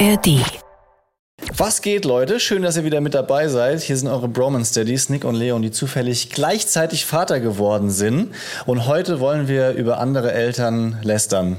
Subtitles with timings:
[0.00, 0.63] ARD.
[1.56, 2.40] Was geht, Leute?
[2.40, 3.80] Schön, dass ihr wieder mit dabei seid.
[3.80, 8.34] Hier sind eure Bromance Daddies, Nick und Leon, die zufällig gleichzeitig Vater geworden sind.
[8.66, 11.58] Und heute wollen wir über andere Eltern lästern.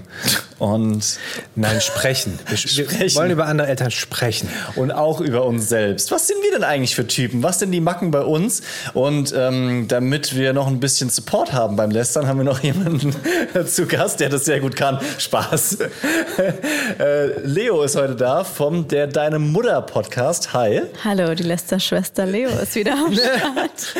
[0.59, 1.17] Und
[1.55, 2.39] Nein, sprechen.
[2.47, 2.99] Wir, Sprechen.
[2.99, 4.49] wir wollen über andere Eltern sprechen.
[4.75, 6.11] und auch über uns selbst.
[6.11, 7.41] Was sind wir denn eigentlich für Typen?
[7.41, 8.63] Was sind die Macken bei uns?
[8.93, 13.15] Und ähm, damit wir noch ein bisschen Support haben beim Lästern, haben wir noch jemanden
[13.65, 14.99] zu Gast, der das sehr gut kann.
[15.17, 15.77] Spaß.
[16.99, 20.53] äh, Leo ist heute da vom Der Deine Mutter Podcast.
[20.53, 20.81] Hi.
[21.03, 23.95] Hallo, die Lester-Schwester Leo ist wieder am Start.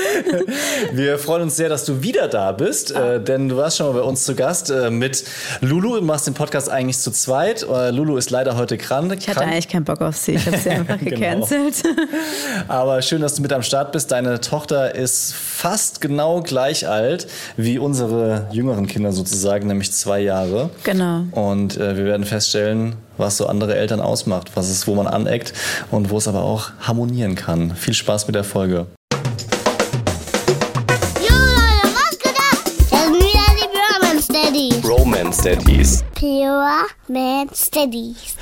[0.94, 4.02] Wir freuen uns sehr, dass du wieder da bist, äh, denn du warst schon mal
[4.02, 5.24] bei uns zu Gast äh, mit
[5.62, 5.96] Lulu.
[5.96, 7.64] Du machst den Podcast eigentlich zu zweit.
[7.64, 9.16] Äh, Lulu ist leider heute krank.
[9.18, 9.52] Ich hatte krank.
[9.52, 10.34] eigentlich keinen Bock auf sie.
[10.36, 11.16] Ich habe sie einfach Genau.
[11.16, 11.84] gecancelt.
[12.68, 14.12] Aber schön, dass du mit am Start bist.
[14.12, 17.28] Deine Tochter ist fast genau gleich alt
[17.58, 20.70] wie unsere jüngeren Kinder sozusagen, nämlich zwei Jahre.
[20.84, 21.24] Genau.
[21.32, 25.54] Und äh, wir werden feststellen, was so andere Eltern ausmacht, was es, wo man aneckt
[25.92, 27.76] und wo es aber auch harmonieren kann.
[27.76, 28.88] Viel Spaß mit der Folge.
[31.20, 32.66] Junge, was gedacht?
[32.66, 34.90] Das sind wieder die Pure Man Steadies.
[34.90, 36.04] Romance Daddies.
[36.16, 38.36] Pure Man Steadies.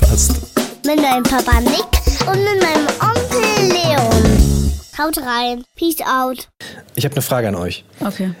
[0.00, 0.32] Fast.
[0.86, 4.72] Mit meinem Papa Nick und mit meinem Onkel Leon.
[4.98, 5.64] Haut rein.
[5.76, 6.46] Peace out.
[6.94, 7.84] Ich habe eine Frage an euch.
[8.00, 8.34] Okay.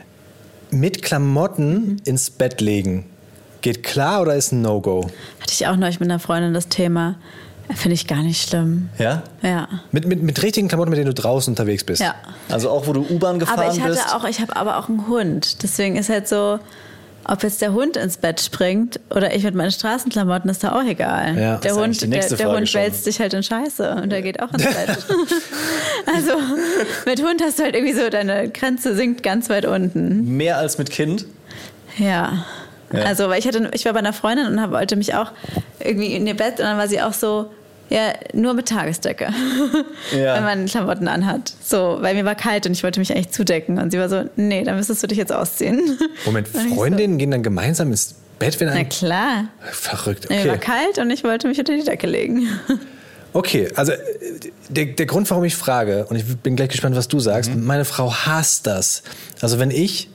[0.70, 3.06] Mit Klamotten ins Bett legen,
[3.64, 5.06] geht klar oder ist ein No-Go?
[5.40, 7.16] Hatte ich auch neulich mit einer Freundin das Thema.
[7.74, 8.90] Finde ich gar nicht schlimm.
[8.98, 9.22] Ja?
[9.40, 9.66] Ja.
[9.90, 12.02] Mit, mit, mit richtigen Klamotten, mit denen du draußen unterwegs bist?
[12.02, 12.14] Ja.
[12.50, 14.14] Also auch, wo du U-Bahn gefahren Aber ich hatte bist.
[14.14, 15.62] auch, ich habe aber auch einen Hund.
[15.62, 16.58] Deswegen ist halt so,
[17.24, 20.84] ob jetzt der Hund ins Bett springt oder ich mit meinen Straßenklamotten, ist da auch
[20.84, 21.38] egal.
[21.38, 21.56] Ja.
[21.56, 22.80] der Das ist eigentlich Hund, die der, nächste der Frage Hund schon.
[22.82, 24.98] wälzt sich halt in Scheiße und der geht auch ins Bett.
[26.14, 26.32] also
[27.06, 30.36] mit Hund hast du halt irgendwie so, deine Grenze sinkt ganz weit unten.
[30.36, 31.24] Mehr als mit Kind.
[31.96, 32.44] Ja.
[32.96, 33.04] Ja.
[33.04, 35.32] Also, weil ich hatte, ich war bei einer Freundin und wollte mich auch
[35.80, 37.50] irgendwie in ihr Bett und dann war sie auch so,
[37.90, 39.28] ja, nur mit Tagesdecke,
[40.16, 40.36] Ja.
[40.36, 41.52] wenn man Klamotten anhat.
[41.62, 43.78] So, weil mir war kalt und ich wollte mich eigentlich zudecken.
[43.78, 45.98] Und sie war so, nee, dann müsstest du dich jetzt ausziehen.
[46.24, 48.88] Moment, Und ich so, Freundinnen gehen dann gemeinsam ins Bett, wenn Na ein...
[48.88, 49.44] klar.
[49.70, 50.58] Verrückt, Mir war okay.
[50.58, 52.48] kalt und ich wollte mich unter die Decke legen.
[53.36, 53.98] Okay, also äh,
[54.68, 57.64] der, der Grund, warum ich frage, und ich bin gleich gespannt, was du sagst, Mhm.
[57.64, 59.02] meine Frau hasst das.
[59.40, 60.08] Also wenn ich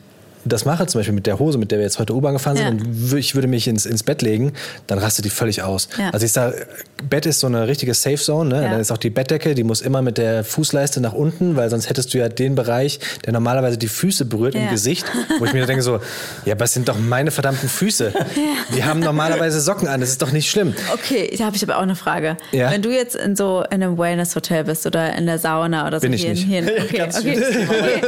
[0.46, 2.66] das mache, zum Beispiel mit der Hose, mit der wir jetzt heute U-Bahn gefahren sind,
[2.66, 2.86] Ja.
[3.12, 4.54] und ich würde mich ins, ins Bett legen,
[4.88, 5.90] dann rastet die völlig aus.
[5.98, 6.10] Ja.
[6.12, 6.66] Also ich sage,
[7.10, 8.64] Bett ist so eine richtige Safe Zone, ne?
[8.64, 8.70] Ja.
[8.70, 11.90] dann ist auch die Bettdecke, die muss immer mit der Fußleiste nach unten, weil sonst
[11.90, 14.70] hättest du ja den Bereich, der normalerweise die Füße berührt im.
[14.70, 15.06] Gesicht,
[15.40, 16.00] wo ich mir denke so,
[16.46, 18.14] ja, aber es sind doch meine verdammten Füße.
[18.76, 20.74] Die haben normalerweise Socken an, das ist doch nicht schlimm.
[20.94, 22.38] Okay, da habe ich aber auch eine Frage.
[22.52, 26.04] Wenn du jetzt in so in einem Wellness-Hotel bist oder in der Sauna oder so
[26.04, 26.46] Bin ich hier, nicht.
[26.46, 28.02] hier okay, okay, okay.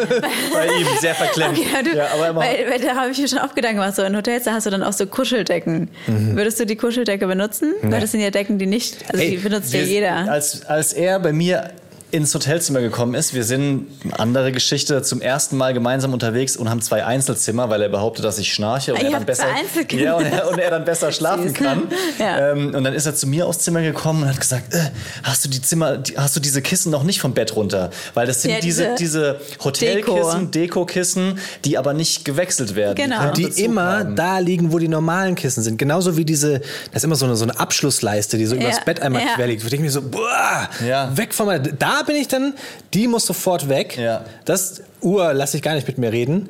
[0.53, 1.57] Bei ihm sehr verklemmt.
[1.57, 3.95] Okay, du, ja, aber immer, weil, weil da habe ich mir schon oft Gedanken gemacht,
[3.95, 5.89] so in Hotels, da hast du dann auch so Kuscheldecken.
[6.07, 7.73] Würdest du die Kuscheldecke benutzen?
[7.81, 10.15] Weil das sind ja Decken, die nicht, also Ey, die benutzt ja wir- jeder.
[10.31, 11.71] Als, als er bei mir
[12.11, 16.81] ins Hotelzimmer gekommen ist, wir sind, andere Geschichte, zum ersten Mal gemeinsam unterwegs und haben
[16.81, 19.45] zwei Einzelzimmer, weil er behauptet, dass ich schnarche und, Ah, er dann, besser,
[19.91, 21.83] ja, und, er, und er dann besser schlafen kann.
[22.19, 22.51] Ja.
[22.51, 24.89] Ähm, und dann ist er zu mir aufs Zimmer gekommen und hat gesagt, äh,
[25.23, 27.91] hast du die Zimmer, die, hast du diese Kissen noch nicht vom Bett runter?
[28.13, 32.95] Weil das sind Ja, diese, diese Hotelkissen, Dekokissen, die aber nicht gewechselt werden.
[32.95, 33.17] Genau.
[33.19, 34.15] keinen Die Bezug immer haben.
[34.15, 35.77] da liegen, wo die normalen Kissen sind.
[35.77, 38.83] Genauso wie diese, das ist immer so eine, so eine Abschlussleiste, die so Ja, übers
[38.83, 39.35] Bett einmal ja.
[39.35, 39.63] quer liegt.
[39.63, 41.15] Da denke ich mir so, boah, Ja.
[41.15, 42.53] weg von meiner, da bin ich dann,
[42.93, 43.97] die muss sofort weg.
[43.97, 44.23] Ja.
[44.45, 46.49] Das Uhr lasse ich gar nicht mit mir reden.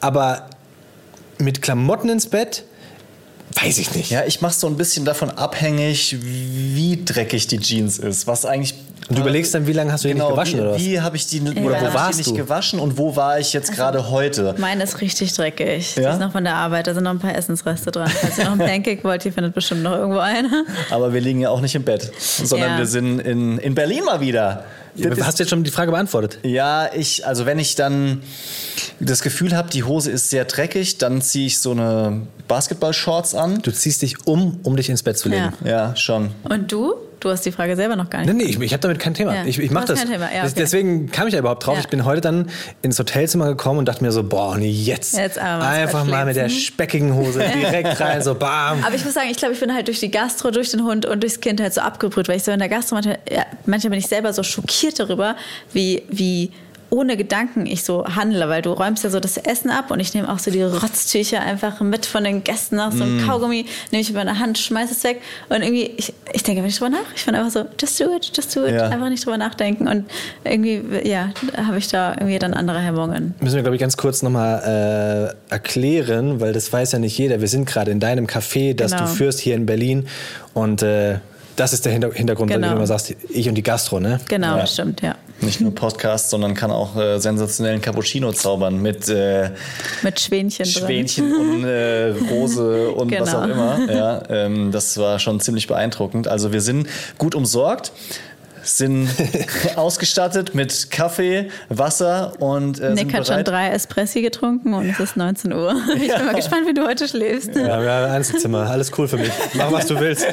[0.00, 0.48] Aber
[1.38, 2.64] mit Klamotten ins Bett,
[3.60, 4.10] weiß ich nicht.
[4.10, 8.26] Ja, ich mache so ein bisschen davon abhängig, wie dreckig die Jeans ist.
[8.26, 8.74] Was eigentlich.
[9.08, 10.80] Und du überlegst dann, wie lange hast du die nicht gewaschen, wie, oder was?
[10.80, 12.34] Wie habe ich die oder wo ich warst die nicht du?
[12.36, 14.54] gewaschen und wo war ich jetzt gerade heute?
[14.58, 15.94] Meine ist richtig dreckig.
[15.96, 16.12] Die Ja?
[16.12, 18.08] ist noch von der Arbeit, da sind noch ein paar Essensreste dran.
[18.08, 20.64] Falls ihr noch einen Pancake wollt, hier findet bestimmt noch irgendwo einer.
[20.90, 22.78] Aber wir liegen ja auch nicht im Bett, sondern Ja.
[22.78, 24.64] wir sind in, in Berlin mal wieder.
[24.94, 26.38] Das Hast du jetzt schon die Frage beantwortet?
[26.42, 28.22] Ja, ich, also wenn ich dann
[29.00, 33.62] das Gefühl habe, die Hose ist sehr dreckig, dann ziehe ich so eine Basketball-Shorts an.
[33.62, 35.52] Du ziehst dich um, um dich ins Bett zu legen.
[35.64, 35.70] Ja.
[35.70, 36.32] Ja, schon.
[36.44, 36.94] Und du?
[37.22, 38.46] Du hast die Frage selber noch gar Nee, nicht.
[38.46, 39.32] nee, ich, ich habe damit kein Thema.
[39.32, 39.44] Ja.
[39.44, 40.00] Ich, ich mache das.
[40.00, 40.52] kein Thema, ja, okay.
[40.56, 41.76] Deswegen kam ich ja überhaupt drauf.
[41.76, 41.80] Ja.
[41.80, 42.50] Ich bin heute dann
[42.82, 46.48] ins Hotelzimmer gekommen und dachte mir so, boah, nee, jetzt, Jetzt einfach mal mit der
[46.48, 48.82] speckigen Hose direkt rein, so bam.
[48.84, 51.06] Aber ich muss sagen, ich glaube, ich bin halt durch die Gastro, durch den Hund
[51.06, 53.18] und durchs Kind halt so abgebrüht, weil ich so in der Gastro manchmal,
[53.66, 55.36] manchmal bin ich selber so schockiert darüber,
[55.72, 56.50] wie, wie
[56.92, 60.12] ohne Gedanken ich so handle, weil du räumst ja so das Essen ab und ich
[60.12, 64.02] nehme auch so die Rotztücher einfach mit von den Gästen nach so einem Kaugummi, nehme
[64.02, 67.06] ich in meine Hand, schmeiß es weg und irgendwie, ich, ich denke nicht drüber nach.
[67.16, 68.88] Ich bin einfach so, just do it, just do it, Ja.
[68.90, 70.04] einfach nicht drüber nachdenken und
[70.44, 71.30] irgendwie, ja,
[71.66, 73.34] habe ich da irgendwie dann andere Hemmungen.
[73.40, 77.40] Müssen wir, glaube ich, ganz kurz nochmal äh, erklären, weil das weiß ja nicht jeder.
[77.40, 79.04] Wir sind gerade in deinem Café, das Genau.
[79.04, 80.06] du führst hier in Berlin
[80.52, 81.20] und äh,
[81.54, 82.70] Das ist der Hinter Hintergrund, weil Genau.
[82.72, 84.18] du immer sagst, ich und die Gastro, ne?
[84.28, 84.66] Genau, Ja.
[84.66, 85.16] stimmt, ja.
[85.42, 89.50] Nicht nur Podcast, sondern kann auch äh, sensationellen Cappuccino zaubern mit äh,
[90.02, 90.72] Mit Schwänchen drin.
[90.84, 93.42] Schwänchen und äh, Rose und was Genau.
[93.42, 93.78] auch immer.
[93.92, 96.28] Ja, ähm, das war schon ziemlich beeindruckend.
[96.28, 96.86] Also wir sind
[97.18, 97.92] gut umsorgt,
[98.62, 99.08] sind
[99.76, 105.00] ausgestattet mit Kaffee, Wasser und äh, sind Nick hat schon drei Espressi getrunken und es
[105.00, 105.74] ist 19 Uhr.
[105.94, 107.54] Ich bin mal gespannt, wie du heute schläfst.
[107.54, 109.30] Ja, wir haben Einzelzimmer, alles cool für mich.
[109.54, 110.26] Mach, was du willst.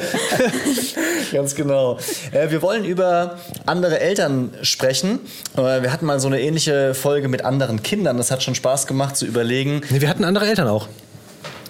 [1.32, 1.98] Ganz genau.
[2.32, 5.20] Äh, wir wollen über andere Eltern sprechen.
[5.56, 8.16] Äh, wir hatten mal so eine ähnliche Folge mit anderen Kindern.
[8.16, 9.82] Das hat schon Spaß gemacht zu überlegen.
[9.90, 10.88] Nee, wir hatten andere Eltern auch.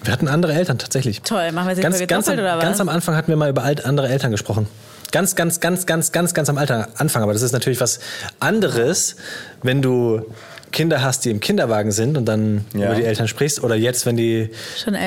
[0.03, 1.21] Wir hatten andere Eltern, tatsächlich.
[1.21, 2.63] Toll, machen wir sie Ganz, ganz, am, oder was?
[2.63, 4.67] ganz am Anfang hatten wir mal über alt andere Eltern gesprochen.
[5.11, 7.21] Ganz, ganz, ganz, ganz, ganz, ganz am Alter, Anfang.
[7.23, 7.99] Aber das ist natürlich was
[8.39, 9.15] anderes,
[9.61, 10.25] wenn du
[10.71, 12.85] Kinder hast, die im Kinderwagen sind und dann Ja.
[12.85, 13.61] über die Eltern sprichst.
[13.63, 14.49] Oder jetzt, wenn die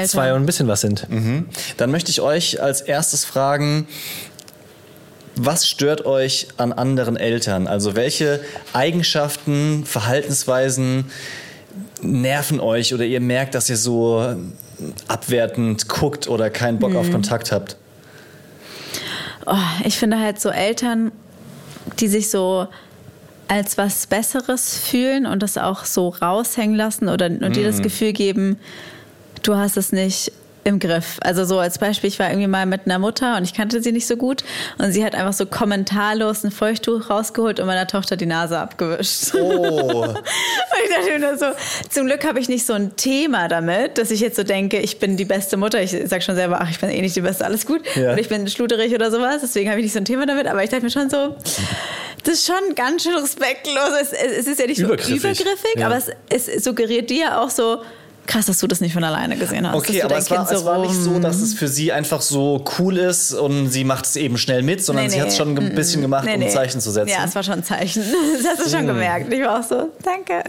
[0.06, 1.08] zwei und ein bisschen was sind.
[1.08, 1.46] Mhm.
[1.78, 3.88] Dann möchte ich euch als erstes fragen,
[5.36, 7.66] was stört euch an anderen Eltern?
[7.66, 8.40] Also welche
[8.72, 11.06] Eigenschaften, Verhaltensweisen
[12.02, 14.36] nerven euch oder ihr merkt, dass ihr so
[15.08, 17.76] abwertend guckt oder keinen Bock auf Kontakt habt?
[19.46, 21.12] Oh, ich finde halt so Eltern,
[22.00, 22.66] die sich so
[23.48, 28.12] als was Besseres fühlen und das auch so raushängen lassen oder und dir das Gefühl
[28.12, 28.58] geben,
[29.42, 30.32] du hast es nicht
[30.64, 31.18] im Griff.
[31.22, 33.92] Also so als Beispiel, ich war irgendwie mal mit einer Mutter und ich kannte sie
[33.92, 34.42] nicht so gut
[34.78, 39.34] und sie hat einfach so kommentarlos ein Feuchttuch rausgeholt und meiner Tochter die Nase abgewischt.
[39.34, 40.04] Oh,
[40.74, 41.46] Und ich dachte mir nur so,
[41.88, 44.98] zum Glück habe ich nicht so ein Thema damit, dass ich jetzt so denke, ich
[44.98, 45.80] bin die beste Mutter.
[45.82, 47.82] Ich sag schon selber, ach, ich bin eh nicht die beste, alles gut.
[47.94, 48.12] Ja.
[48.12, 49.42] Oder ich bin schluderig oder sowas.
[49.42, 50.46] Deswegen habe ich nicht so ein Thema damit.
[50.46, 51.36] Aber ich dachte mir schon so,
[52.24, 53.90] das ist schon ganz schön respektlos.
[54.00, 55.20] Es, es ist ja nicht Übergriffig.
[55.20, 55.86] so übergriffig, Ja.
[55.86, 57.82] aber es, es suggeriert dir auch so,
[58.26, 59.76] krass, dass du das nicht von alleine gesehen hast.
[59.76, 62.64] okay, aber es war, Kind es war nicht so, dass es für sie einfach so
[62.78, 65.56] cool ist und sie macht es eben schnell mit, sondern Nee, sie hat es schon
[65.56, 67.10] ein bisschen gemacht, Nee, um ein Zeichen zu setzen.
[67.10, 68.02] Ja, es war schon ein Zeichen.
[68.42, 69.32] Das hast du schon gemerkt.
[69.32, 70.42] Ich war auch so, danke.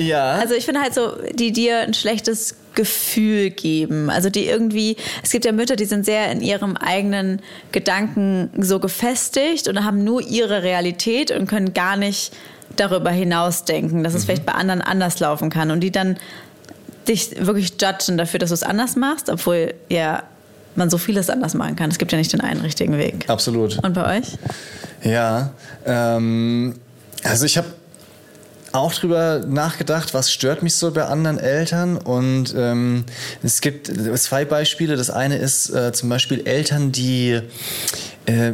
[0.00, 0.32] ja.
[0.32, 4.10] Also ich finde halt so, die dir ein schlechtes Gefühl geben.
[4.10, 7.40] Also die irgendwie, es gibt ja Mütter, die sind sehr in ihrem eigenen
[7.72, 12.32] Gedanken so gefestigt und haben nur ihre Realität und können gar nicht
[12.76, 16.16] darüber hinausdenken, dass es vielleicht bei anderen anders laufen kann und die dann
[17.08, 20.22] dich wirklich judgen dafür, dass du es anders machst, obwohl ja
[20.76, 21.90] man so vieles anders machen kann.
[21.90, 23.28] Es gibt ja nicht den einen richtigen Weg.
[23.28, 23.82] Absolut.
[23.82, 24.26] Und bei euch?
[25.02, 25.50] Ja,
[25.86, 26.74] ähm,
[27.24, 27.66] also ich habe
[28.72, 31.96] auch drüber nachgedacht, was stört mich so bei anderen Eltern.
[31.96, 33.04] Und ähm,
[33.42, 34.96] es gibt zwei Beispiele.
[34.96, 37.40] Das eine ist äh, zum Beispiel Eltern, die
[38.26, 38.52] äh,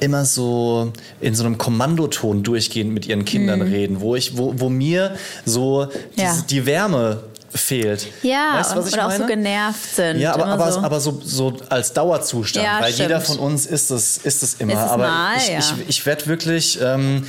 [0.00, 4.68] immer so in so einem Kommandoton durchgehend mit ihren Kindern reden, wo ich, wo, wo
[4.68, 6.36] mir so Ja.
[6.48, 7.22] die Wärme
[7.54, 8.06] fehlt.
[8.22, 9.24] Ja, weißt, was ich oder auch meine?
[9.24, 10.18] so genervt sind.
[10.18, 10.80] Ja, aber, aber, so.
[10.80, 13.38] aber so, so als Dauerzustand, Ja, weil jeder stimmt.
[13.38, 14.72] von uns ist es, ist es immer.
[14.74, 15.58] Ist es aber mal, ich, ja.
[15.58, 17.26] ich, ich werde wirklich ähm,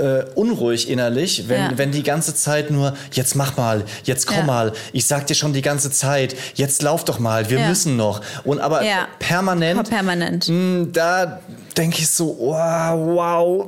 [0.00, 1.70] äh, unruhig innerlich, wenn, Ja.
[1.78, 5.52] wenn die ganze Zeit nur, jetzt mach mal, jetzt komm mal, ich sag dir schon
[5.52, 8.20] die ganze Zeit, jetzt lauf doch mal, wir müssen noch.
[8.44, 8.82] Und aber
[9.18, 10.48] permanent, Permanent.
[10.48, 11.40] mh, da
[11.76, 13.66] denke ich so, wow, wow,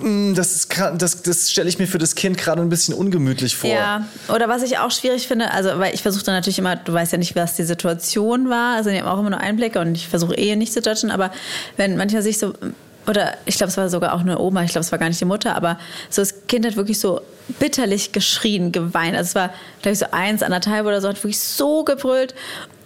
[0.00, 3.68] mh, das, das, das stelle ich mir für das Kind gerade ein bisschen ungemütlich vor.
[3.70, 6.92] Ja, oder was ich auch schwierig finde, also weil ich versuche dann natürlich immer, du
[6.92, 9.96] weißt ja nicht, was die Situation war, also die haben auch immer nur Einblicke und
[9.96, 11.30] ich versuche eh nicht zu judgen, aber
[11.76, 12.54] wenn manchmal sich so,
[13.06, 15.20] oder ich glaube, es war sogar auch eine Oma, ich glaube, es war gar nicht
[15.20, 15.78] die Mutter, aber
[16.10, 17.20] so das Kind hat wirklich so
[17.58, 19.16] bitterlich geschrien, geweint.
[19.16, 19.50] Also es war,
[19.82, 22.34] glaube ich, so eins, anderthalb oder so, hat wirklich so gebrüllt.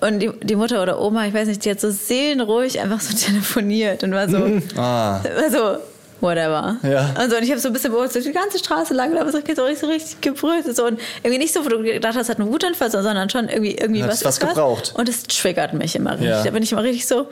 [0.00, 3.14] Und die, die Mutter oder Oma, ich weiß nicht, die hat so seelenruhig einfach so
[3.26, 4.38] telefoniert und war so,
[4.76, 5.20] Ah.
[5.22, 5.78] war so,
[6.20, 6.76] whatever.
[6.82, 7.14] Ja.
[7.20, 9.40] Und, so, und ich habe so ein bisschen beobachtet, die ganze Straße lang, da so
[9.54, 10.74] so richtig, richtig gebrüllt.
[10.74, 13.74] So, und irgendwie nicht so, wo du gedacht hast, hat einen Wutanfall, sondern schon irgendwie,
[13.74, 14.94] irgendwie was, was gebraucht.
[14.96, 16.28] Und es triggert mich immer richtig.
[16.28, 16.42] Ja.
[16.44, 17.28] Da bin ich immer richtig so,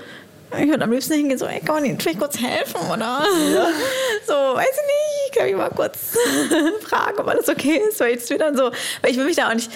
[0.59, 3.23] ich würde am liebsten hingehen, so, ey, kann man Ihnen vielleicht kurz helfen, oder?
[4.27, 6.17] So, weiß ich nicht, kann ich mal kurz
[6.83, 8.71] fragen, ob alles okay ist, weil jetzt wieder so,
[9.03, 9.71] weil ich will mich da auch nicht,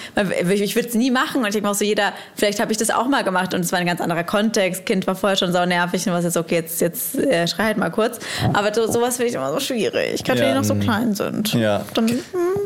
[0.49, 2.71] ich ich würde es nie machen und ich denke mir auch so, jeder, vielleicht habe
[2.71, 5.37] ich das auch mal gemacht und es war ein ganz anderer Kontext, Kind war vorher
[5.37, 8.19] schon sau nervig und was jetzt, okay, jetzt, jetzt äh, schrei halt mal kurz,
[8.53, 10.53] aber so, sowas finde ich immer so schwierig, gerade wenn Ja.
[10.53, 11.53] die noch so klein sind.
[11.53, 11.85] Ja.
[11.93, 12.19] Dann, hm,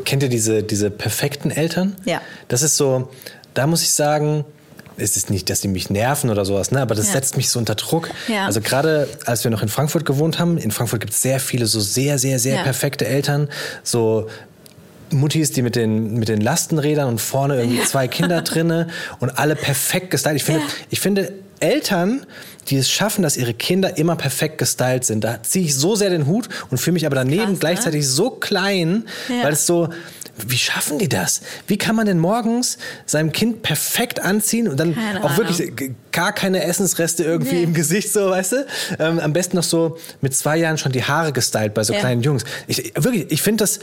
[0.04, 1.96] Kennt ihr diese, diese perfekten Eltern?
[2.04, 2.20] Ja.
[2.48, 3.08] Das ist so,
[3.54, 4.44] da muss ich sagen,
[5.00, 6.80] es ist nicht, dass die mich nerven oder sowas, ne?
[6.80, 7.12] aber das Ja.
[7.14, 8.10] setzt mich so unter Druck.
[8.28, 8.46] Ja.
[8.46, 11.66] Also gerade als wir noch in Frankfurt gewohnt haben, in Frankfurt gibt es sehr viele
[11.66, 12.62] so sehr, sehr, sehr Ja.
[12.62, 13.48] perfekte Eltern,
[13.82, 14.28] so
[15.12, 18.86] Muttis, die mit den, mit den Lastenrädern und vorne irgendwie zwei Kinder drinne
[19.18, 20.36] und alle perfekt gestylt.
[20.36, 22.24] Ich finde, ich finde Eltern,
[22.68, 26.10] die es schaffen, dass ihre Kinder immer perfekt gestylt sind, da ziehe ich so sehr
[26.10, 27.58] den Hut und fühle mich aber daneben Krass, ne?
[27.58, 29.04] gleichzeitig so klein,
[29.42, 29.88] weil es so,
[30.48, 31.40] wie schaffen die das?
[31.66, 35.72] Wie kann man denn morgens seinem Kind perfekt anziehen und dann Keine auch wirklich
[36.12, 37.62] gar keine Essensreste irgendwie Nee.
[37.64, 38.66] im Gesicht, so, weißt du?
[38.98, 42.00] Ähm, am besten noch so mit zwei Jahren schon die Haare gestylt bei so Ja.
[42.00, 42.44] kleinen Jungs.
[42.66, 43.80] Ich, wirklich, ich finde das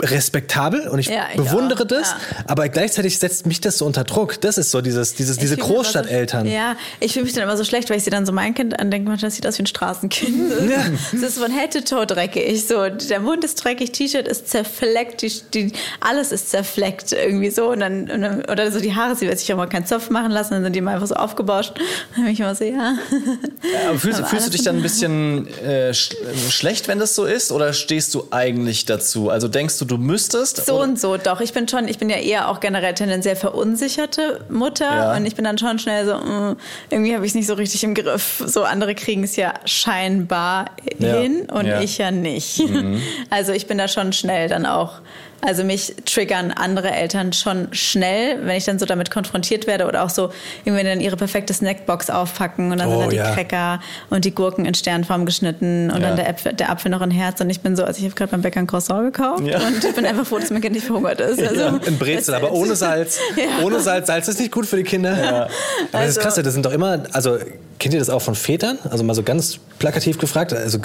[0.00, 2.44] respektabel und ich Ja, ich bewundere auch, das, ja.
[2.46, 4.40] aber gleichzeitig setzt mich das so unter Druck.
[4.40, 6.46] Das ist so dieses, dieses, diese Großstadteltern.
[6.46, 8.54] So, ja, ich fühle mich dann immer so schlecht, weil ich sehe dann so mein
[8.54, 10.36] Kind an, denke manchmal, das sieht aus wie ein Straßenkind.
[11.12, 12.66] Das ist von Head to Toe dreckig.
[12.66, 17.70] So, der Mund ist dreckig, T-Shirt ist zerfleckt, die, die, alles ist zerfleckt irgendwie so.
[17.70, 20.10] Und dann, und dann, oder so die Haare, sie wird sich auch mal keinen Zopf
[20.10, 21.72] machen lassen, dann sind die immer einfach so aufgebauscht.
[22.14, 22.96] Dann bin ich immer so, ja.
[23.88, 26.14] Aber fühlst, Aber fühlst du dich dann ein bisschen äh, sch
[26.50, 27.52] schlecht, wenn das so ist?
[27.52, 29.30] Oder stehst du eigentlich dazu?
[29.30, 30.64] Also denkst du, du müsstest?
[30.66, 30.84] So oder?
[30.84, 31.40] und so, doch.
[31.40, 35.16] Ich bin schon, ich bin ja eher auch generell tendenziell verunsicherte Mutter Ja.
[35.16, 36.56] und ich bin dann schon schnell so, mm,
[36.90, 38.42] irgendwie habe ich es nicht so richtig im Griff.
[38.46, 40.66] So andere kriegen es ja scheinbar
[40.98, 41.20] Ja.
[41.20, 41.80] hin und Ja.
[41.80, 42.62] ich ja nicht.
[43.30, 45.00] Also ich bin da schon schnell dann auch.
[45.42, 50.02] Also mich triggern andere Eltern schon schnell, wenn ich dann so damit konfrontiert werde oder
[50.02, 50.30] auch so
[50.64, 53.34] irgendwie dann ihre perfekte Snackbox aufpacken und dann sind Oh, da die ja.
[53.34, 56.08] Cracker und die Gurken in Sternform geschnitten und Ja.
[56.08, 58.14] dann der Apfel, der Apfel noch in Herz und ich bin so, also ich habe
[58.14, 59.58] gerade beim Bäcker ein Croissant gekauft Ja.
[59.60, 61.40] und ich bin einfach froh, dass mein Kind nicht verhungert ist.
[61.42, 63.18] Also, Ein Brezel, aber ohne Salz.
[63.36, 63.64] Ja.
[63.64, 64.06] Ohne Salz.
[64.06, 65.12] Salz ist nicht gut für die Kinder.
[65.12, 65.48] Aber
[65.92, 67.36] das ist Also- krass, das sind doch immer, also
[67.78, 68.78] kennt ihr das auch von Vätern?
[68.90, 70.54] Also mal so ganz plakativ gefragt.
[70.54, 70.78] Also,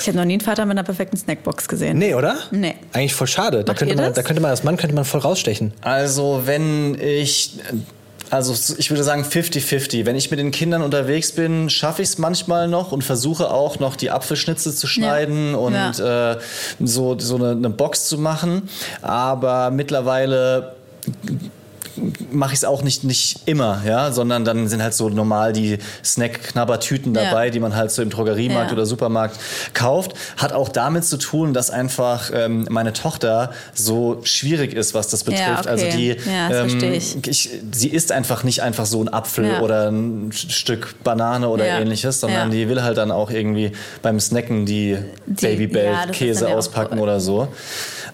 [0.00, 1.98] Ich habe noch nie einen Vater mit einer perfekten Snackbox gesehen.
[1.98, 2.36] nee, oder?
[2.50, 2.76] Nee.
[2.94, 3.62] Eigentlich voll schade.
[3.64, 4.16] Da Macht könnte, man, das?
[4.16, 5.72] da könnte man als Mann könnte man voll rausstechen.
[5.82, 7.52] Also wenn ich,
[8.30, 10.04] also ich würde sagen 50-50.
[10.06, 13.78] Wenn ich mit den Kindern unterwegs bin, schaffe ich es manchmal noch und versuche auch
[13.78, 16.32] noch die Apfelschnitze zu schneiden und Ja.
[16.32, 16.38] äh,
[16.82, 18.68] so, so eine, eine Box zu machen.
[19.02, 20.74] Aber mittlerweile
[22.30, 25.78] mache ich es auch nicht, nicht immer, ja, sondern dann sind halt so normal die
[26.04, 27.24] Snack-Knabbertüten Ja.
[27.24, 28.76] dabei, die man halt so im Drogeriemarkt Ja.
[28.76, 29.38] oder Supermarkt
[29.74, 30.12] kauft.
[30.36, 35.24] Hat auch damit zu tun, dass einfach ähm, meine Tochter so schwierig ist, was das
[35.24, 35.60] betrifft.
[35.60, 35.68] okay.
[35.68, 37.50] Also die, Ja, das verstehe ich.
[37.72, 39.60] sie isst einfach nicht einfach so ein Apfel Ja.
[39.60, 41.78] oder ein Stück Banane oder Ja.
[41.78, 42.54] ähnliches, sondern Ja.
[42.54, 46.98] die will halt dann auch irgendwie beim Snacken die, Die- Babybell ja, Käse ja auspacken
[46.98, 47.48] oder so.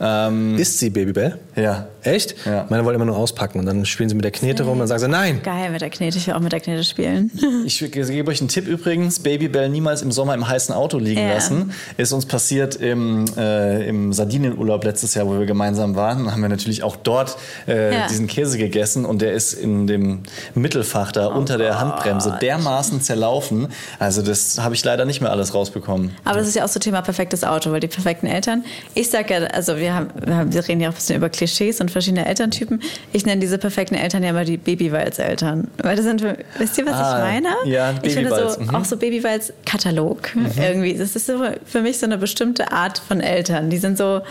[0.00, 1.38] Ähm, Isst sie Babybell?
[1.56, 1.86] ja.
[2.04, 2.34] Echt?
[2.44, 2.66] Ja.
[2.68, 4.88] Meine wollen immer nur auspacken und dann spielen sie mit der Knete rum und dann
[4.88, 5.40] sagen sie, nein.
[5.42, 6.18] Geil mit der Knete.
[6.18, 7.30] Ich will auch mit der Knete spielen.
[7.64, 11.32] Ich gebe euch einen Tipp übrigens: Babybell niemals im Sommer im heißen Auto liegen Ja.
[11.32, 11.72] lassen.
[11.96, 16.30] Ist uns passiert im, äh, im Sardinienurlaub letztes Jahr, wo wir gemeinsam waren.
[16.30, 18.06] Haben wir natürlich auch dort äh, Ja.
[18.06, 20.24] diesen Käse gegessen und der ist in dem
[20.54, 23.68] Mittelfach da Oh unter der Handbremse dermaßen zerlaufen.
[23.98, 26.10] Also, das habe ich leider nicht mehr alles rausbekommen.
[26.24, 28.62] Aber das ist ja auch so Thema perfektes Auto, weil die perfekten Eltern,
[28.94, 31.28] ich sag ja, also wir, haben, wir, haben, wir reden ja auch ein bisschen über
[31.28, 32.80] Klischees und verschiedene Elterntypen.
[33.12, 35.68] Ich nenne diese perfekten Eltern ja immer die Babywalz-Eltern.
[35.78, 37.54] Weil das sind, wisst ihr, was Ah, ich meine?
[37.66, 38.74] ja, ich finde Babywalz, so, mhm.
[38.74, 40.94] auch so Babywalz-Katalog irgendwie.
[40.94, 43.70] Das ist so für mich so eine bestimmte Art von Eltern.
[43.70, 44.22] Die sind so,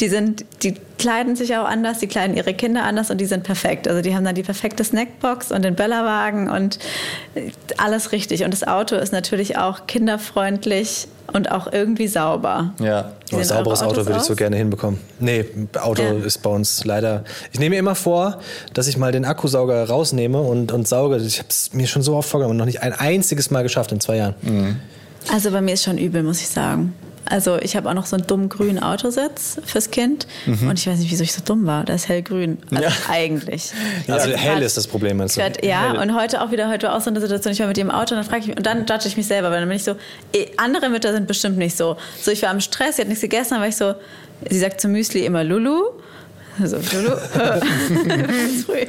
[0.00, 3.44] die sind, die kleiden sich auch anders, die kleiden ihre Kinder anders und die sind
[3.44, 3.88] perfekt.
[3.88, 6.78] Also die haben dann die perfekte Snackbox und den Böllerwagen und
[7.78, 8.44] alles richtig.
[8.44, 12.72] Und das Auto ist natürlich auch kinderfreundlich und auch irgendwie sauber.
[12.80, 13.12] Ja.
[13.32, 15.00] Ein sauberes Auto würde ich so gerne hinbekommen.
[15.18, 15.44] Nee,
[15.80, 16.12] Auto Ja.
[16.12, 17.24] ist bei uns leider.
[17.52, 18.38] Ich nehme mir immer vor,
[18.74, 21.16] dass ich mal den Akkusauger rausnehme und, und sauge.
[21.18, 23.92] Ich habe es mir schon so oft vorgenommen und noch nicht ein einziges Mal geschafft
[23.92, 24.34] in zwei Jahren.
[24.42, 24.76] Mhm.
[25.32, 26.94] Also bei mir ist schon übel, muss ich sagen.
[27.28, 30.98] Also ich habe auch noch so einen dummen grünen Autositz fürs Kind und ich weiß
[30.98, 31.84] nicht, wieso ich so dumm war.
[31.84, 32.58] Der ist hellgrün.
[32.70, 32.82] Also Mhm.
[32.82, 32.90] Ja.
[33.10, 33.72] eigentlich.
[34.08, 35.40] Also Ja, hell ist das Problem, meinst du?
[35.62, 35.98] Ja, Hell.
[35.98, 37.90] und heute auch wieder, heute war auch so eine Situation, ich war mit ihr im
[37.90, 39.76] Auto und dann frage ich mich, und dann judge ich mich selber, weil dann bin
[39.76, 39.96] ich so,
[40.32, 41.96] eh, andere Mütter sind bestimmt nicht so.
[42.22, 43.94] So, ich war im Stress, sie hat nichts gegessen, dann war ich so,
[44.48, 45.82] sie sagt zum Müsli immer Lulu.
[46.64, 47.10] So, Lulu.
[48.08, 48.86] Ganz früh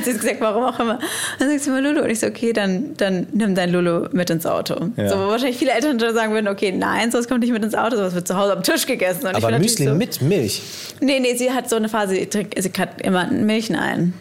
[0.00, 0.98] hat sie gesagt, warum auch immer.
[1.38, 2.02] Dann sagt sie immer Lulu.
[2.02, 4.76] Und ich so, okay, dann, dann nimm dein Lulu mit ins Auto.
[4.96, 5.08] Ja.
[5.08, 7.74] So, wo wahrscheinlich viele Eltern dann sagen würden, okay, nein, sowas kommt nicht mit ins
[7.74, 9.26] Auto, sowas wird zu Hause am Tisch gegessen.
[9.26, 10.62] Und Aber Müsli so, mit Milch.
[11.00, 14.14] Nee, nee, sie hat so eine Phase, sie, trinkt, sie hat immer Milch ein.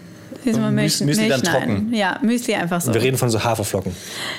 [0.45, 1.93] Immer Milch, Müsli dann Milch trocken?
[1.93, 2.93] Ja, Müsli einfach so.
[2.93, 3.95] Wir reden von so Haferflocken.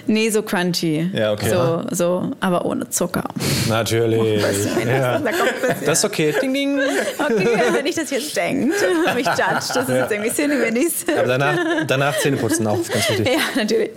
[0.06, 1.10] Nee, so crunchy.
[1.12, 1.50] Ja, okay.
[1.50, 3.24] So, so, aber ohne Zucker.
[3.68, 4.42] Natürlich.
[4.86, 5.18] Ja.
[5.18, 6.34] Da kommt ein bisschen- Das ist okay.
[6.42, 6.78] Ding, ding.
[7.18, 8.74] Okay, wenn ich das jetzt denkt,
[9.14, 9.40] mich judge,
[9.74, 11.04] das ist jetzt irgendwie Silly Minis.
[11.16, 13.26] Aber danach, danach Zähne putzen auch, ganz wichtig.
[13.28, 13.90] Ja, natürlich.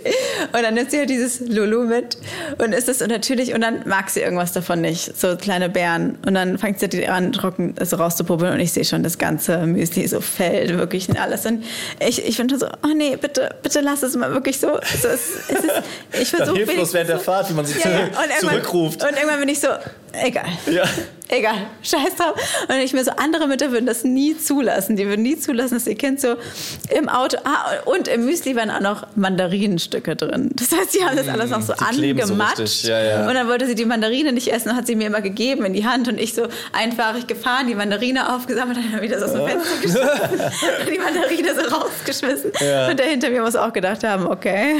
[0.52, 2.16] Und dann nimmt sie halt dieses Lulu mit
[2.58, 6.18] und ist das und natürlich und dann mag sie irgendwas davon nicht, so kleine Beeren
[6.26, 10.06] und dann fängt sie an trocken so rauszupuppeln und ich sehe schon das ganze Müsli
[10.06, 11.64] so fällt wirklich und alles und
[12.00, 14.68] ich, ich bin schon so, oh nee, bitte, bitte lass es mal wirklich so.
[15.00, 15.82] so es, es ist,
[16.20, 18.04] ich versuche hilflos während der Fahrt, wie man sich ja, ja.
[18.06, 19.02] Und zurückruft.
[19.02, 19.68] Und irgendwann bin ich so,
[20.12, 20.46] egal.
[20.66, 20.84] Ja.
[21.28, 22.34] Egal, scheiß drauf.
[22.68, 24.96] Und ich mir so, andere Mütter würden das nie zulassen.
[24.96, 26.36] Die würden nie zulassen, dass ihr Kind so
[26.90, 30.50] im Auto, ah, und im Müsli waren auch noch Mandarinenstücke drin.
[30.54, 32.58] Das heißt, sie haben das alles noch so die so angematscht.
[32.60, 33.26] richtig, ja, ja.
[33.28, 35.72] Und dann wollte sie die Mandarine nicht essen und hat sie mir immer gegeben in
[35.72, 36.08] die Hand.
[36.08, 39.76] Und ich so einfahrig gefahren, die Mandarine aufgesammelt und dann wieder so aus dem Fenster
[39.82, 40.08] geschmissen.
[40.92, 42.50] die Mandarine so rausgeschmissen.
[42.50, 44.74] Und der hinter mir muss auch gedacht haben, okay.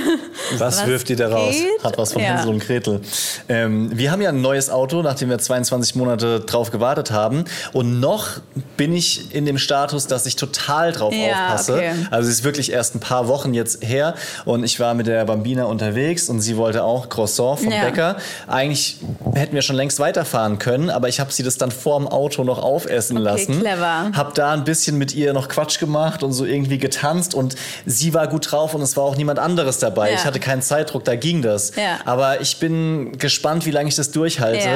[0.59, 1.55] Was, wirft die da raus?
[1.83, 2.29] Hat was von Ja.
[2.35, 3.01] Hänsel und Gretel.
[3.49, 5.95] Ähm, wir haben ja ein neues Auto, nachdem wir 22
[6.35, 7.45] Monate drauf gewartet haben.
[7.73, 8.29] Und noch
[8.77, 11.75] bin ich in dem Status, dass ich total drauf Ja, aufpasse.
[11.75, 11.93] okay.
[12.11, 14.15] Also es ist wirklich erst ein paar Wochen jetzt her.
[14.45, 17.85] Und ich war mit der Bambina unterwegs und sie wollte auch Croissant vom Ja.
[17.85, 18.17] Bäcker.
[18.47, 18.99] Eigentlich
[19.35, 22.63] hätten wir schon längst weiterfahren können, aber ich habe sie das dann vorm Auto noch
[22.63, 23.61] aufessen Okay, lassen.
[23.61, 24.11] clever.
[24.15, 27.55] Hab da ein bisschen mit ihr noch Quatsch gemacht und so irgendwie getanzt und
[27.87, 30.11] sie war gut drauf und es war auch niemand anderes dabei.
[30.11, 30.17] Ja.
[30.17, 31.73] Ich hatte keinen Zeitdruck, da ging das.
[32.05, 34.69] Aber ich bin gespannt, wie lange ich das durchhalte,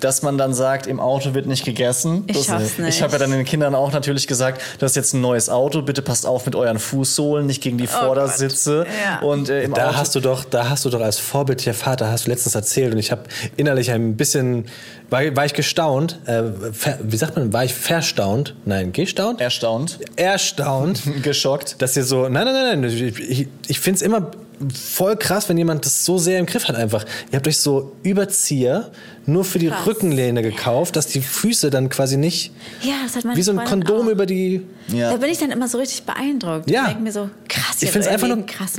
[0.00, 2.24] dass man dann sagt, im Auto wird nicht gegessen.
[2.26, 2.96] Ich das, schaff's nicht.
[2.96, 5.82] Ich habe ja dann den Kindern auch natürlich gesagt, das ist jetzt ein neues Auto,
[5.82, 8.86] bitte passt auf mit euren Fußsohlen, nicht gegen die Vordersitze.
[8.88, 9.26] Oh Ja.
[9.26, 12.10] Und äh, im Da Auto hast du doch, da hast du doch als vorbildlicher Vater,
[12.10, 13.22] hast du letztens erzählt und ich habe
[13.56, 14.66] innerlich ein bisschen,
[15.10, 16.42] war, war ich gestaunt, äh,
[16.72, 18.54] ver, wie sagt man, war ich verstaunt?
[18.64, 19.40] Nein, gestaunt?
[19.40, 21.80] erstaunt, Erstaunt, geschockt.
[21.80, 24.30] dass ihr so, nein, nein, nein, nein, ich, ich, ich finde es immer
[24.72, 27.04] voll krass, wenn jemand das so sehr im Griff hat einfach.
[27.30, 28.90] Ihr habt euch so Überzieher
[29.26, 29.86] nur für die Krass.
[29.86, 33.56] Rückenlehne gekauft, dass die Füße dann quasi nicht Ja, das hat meine wie so ein
[33.56, 34.10] Freundin Kondom auch.
[34.12, 34.62] über die.
[34.88, 35.10] Ja.
[35.12, 36.70] Da bin ich dann immer so richtig beeindruckt.
[36.70, 36.82] Ja.
[36.82, 38.36] Ich denke mir so, krass, Ich find's einfach nur-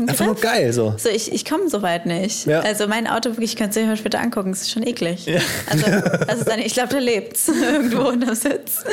[0.08, 0.94] einfach nur geil, so.
[0.98, 2.46] So, ich, ich komme so weit nicht.
[2.46, 2.60] Ja.
[2.62, 5.25] Also mein Auto, wirklich, ich könnte es mir später angucken, es ist schon eklig.
[5.70, 5.86] Also,
[6.27, 8.84] das ist dann, ich glaube, da lebt's irgendwo unter Sitz.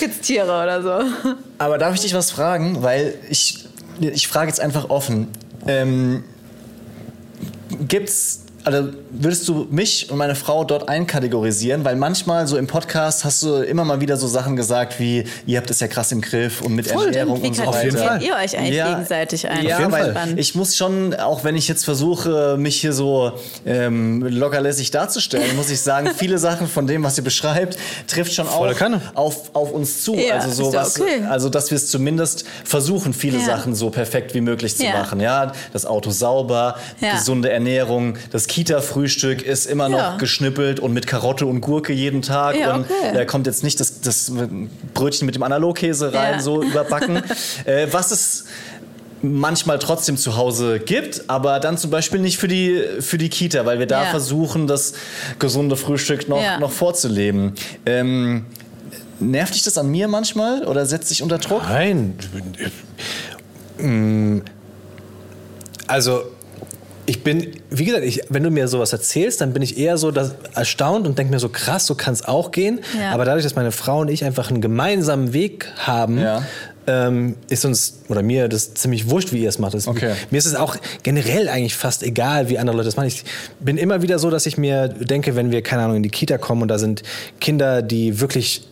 [0.00, 1.34] Gibt's Tiere oder so.
[1.58, 2.82] Aber darf ich dich was fragen?
[2.82, 3.66] Weil ich,
[4.00, 5.28] ich frage jetzt einfach offen.
[5.66, 6.24] Ähm,
[7.88, 11.84] gibt's, also würdest du mich und meine Frau dort einkategorisieren?
[11.84, 15.58] Weil manchmal so im Podcast hast du immer mal wieder so Sachen gesagt wie, ihr
[15.58, 18.06] habt es ja krass im Griff und mit Ernährung Wie und so Auf jeden weiter.
[18.06, 18.22] Fall.
[18.22, 18.90] ihr euch eigentlich Ja.
[18.90, 19.64] gegenseitig ein?
[19.64, 20.38] Ja, weil Fall.
[20.38, 23.32] ich muss schon, auch wenn ich jetzt versuche, mich hier so
[23.66, 27.76] ähm, lockerlässig darzustellen, muss ich sagen, viele Sachen von dem, was ihr beschreibt,
[28.06, 28.66] trifft schon auch
[29.14, 30.14] auf, auf uns zu.
[30.14, 31.22] Ja, also so was, okay.
[31.28, 33.44] also dass wir es zumindest versuchen, viele Ja.
[33.44, 34.92] Sachen so perfekt wie möglich zu Ja.
[34.92, 35.20] machen.
[35.20, 37.14] Ja, das Auto sauber, Ja.
[37.14, 40.16] gesunde Ernährung, das Kita-Frühstück ist immer noch Ja.
[40.18, 43.12] geschnippelt und mit Karotte und Gurke jeden Tag Ja, und okay.
[43.14, 44.30] da kommt jetzt nicht das, das
[44.92, 46.40] Brötchen mit dem Analogkäse rein, Ja.
[46.40, 47.22] so überbacken.
[47.64, 48.44] äh, was es
[49.22, 53.64] manchmal trotzdem zu Hause gibt, aber dann zum Beispiel nicht für die, für die Kita,
[53.64, 54.10] weil wir da Ja.
[54.10, 54.92] versuchen, das
[55.38, 56.58] gesunde Frühstück noch, Ja.
[56.58, 57.54] noch vorzuleben.
[57.86, 58.44] Ähm,
[59.18, 61.62] nervt dich das an mir manchmal oder setzt dich unter Druck?
[61.62, 62.18] Nein.
[63.78, 64.40] Mm,
[65.86, 66.22] Also,
[67.06, 70.10] ich bin, wie gesagt, ich, wenn du mir sowas erzählst, dann bin ich eher so
[70.10, 72.80] dass, erstaunt und denke mir so, krass, so kann es auch gehen.
[72.98, 73.10] Ja.
[73.12, 76.44] Aber dadurch, dass meine Frau und ich einfach einen gemeinsamen Weg haben, Ja.
[76.86, 79.74] ähm, ist uns, oder mir, das ziemlich wurscht, wie ihr es macht.
[79.74, 80.14] Das, Okay.
[80.30, 83.08] Mir ist es auch generell eigentlich fast egal, wie andere Leute das machen.
[83.08, 83.24] Ich
[83.60, 86.38] bin immer wieder so, dass ich mir denke, wenn wir, keine Ahnung, in die Kita
[86.38, 87.02] kommen und da sind
[87.40, 88.68] Kinder, die wirklich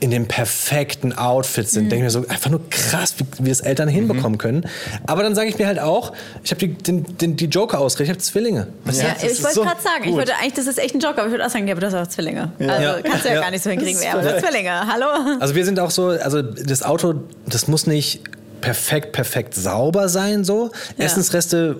[0.00, 3.60] in dem perfekten Outfit sind, denke ich mir so einfach nur krass, wie, wie das
[3.60, 4.64] Eltern hinbekommen können.
[5.06, 8.08] Aber dann sage ich mir halt auch, ich habe die, den, den, die Joker-Ausrede, ich
[8.10, 8.68] habe Zwillinge.
[8.84, 10.94] Was Ja, das ich ist wollte so gerade sagen, ich wollte eigentlich, das ist echt
[10.94, 12.50] ein Joker, aber ich würde auch sagen, ja, aber du hast auch Zwillinge.
[12.58, 13.00] Also Ja.
[13.02, 13.40] kannst du ja, Ja.
[13.42, 14.86] gar nicht so hinkriegen Das ist du hast Zwillinge.
[14.86, 15.06] Hallo?
[15.38, 17.14] Also wir sind auch so, also das Auto,
[17.46, 18.22] das muss nicht
[18.62, 20.70] perfekt, perfekt sauber sein so.
[20.96, 21.04] Ja.
[21.04, 21.76] Essensreste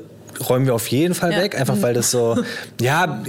[0.48, 1.38] räumen wir auf jeden Fall Ja.
[1.38, 2.36] weg, einfach weil das so,
[2.80, 3.22] ja,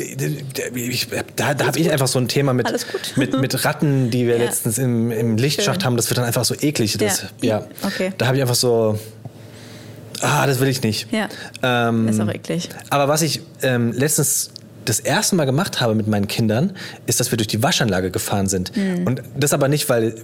[0.74, 2.68] ich, da, da habe ich einfach so ein Thema mit,
[3.16, 4.46] mit, mit Ratten, die wir Ja.
[4.46, 5.86] letztens im, im Lichtschacht Schön.
[5.86, 6.98] haben, das wird dann einfach so eklig.
[6.98, 7.60] Das, Ja.
[7.60, 7.68] ja.
[7.84, 8.12] Okay.
[8.18, 9.00] Da habe ich einfach so,
[10.22, 11.08] ah, das will ich nicht.
[11.12, 11.28] Ja.
[11.64, 12.70] Ähm, Ist auch eklig.
[12.90, 14.52] aber was ich ähm, letztens
[14.86, 16.72] das erste Mal gemacht habe mit meinen Kindern,
[17.06, 18.76] ist, dass wir durch die Waschanlage gefahren sind.
[18.76, 19.06] Mhm.
[19.06, 20.16] Und das aber nicht, weil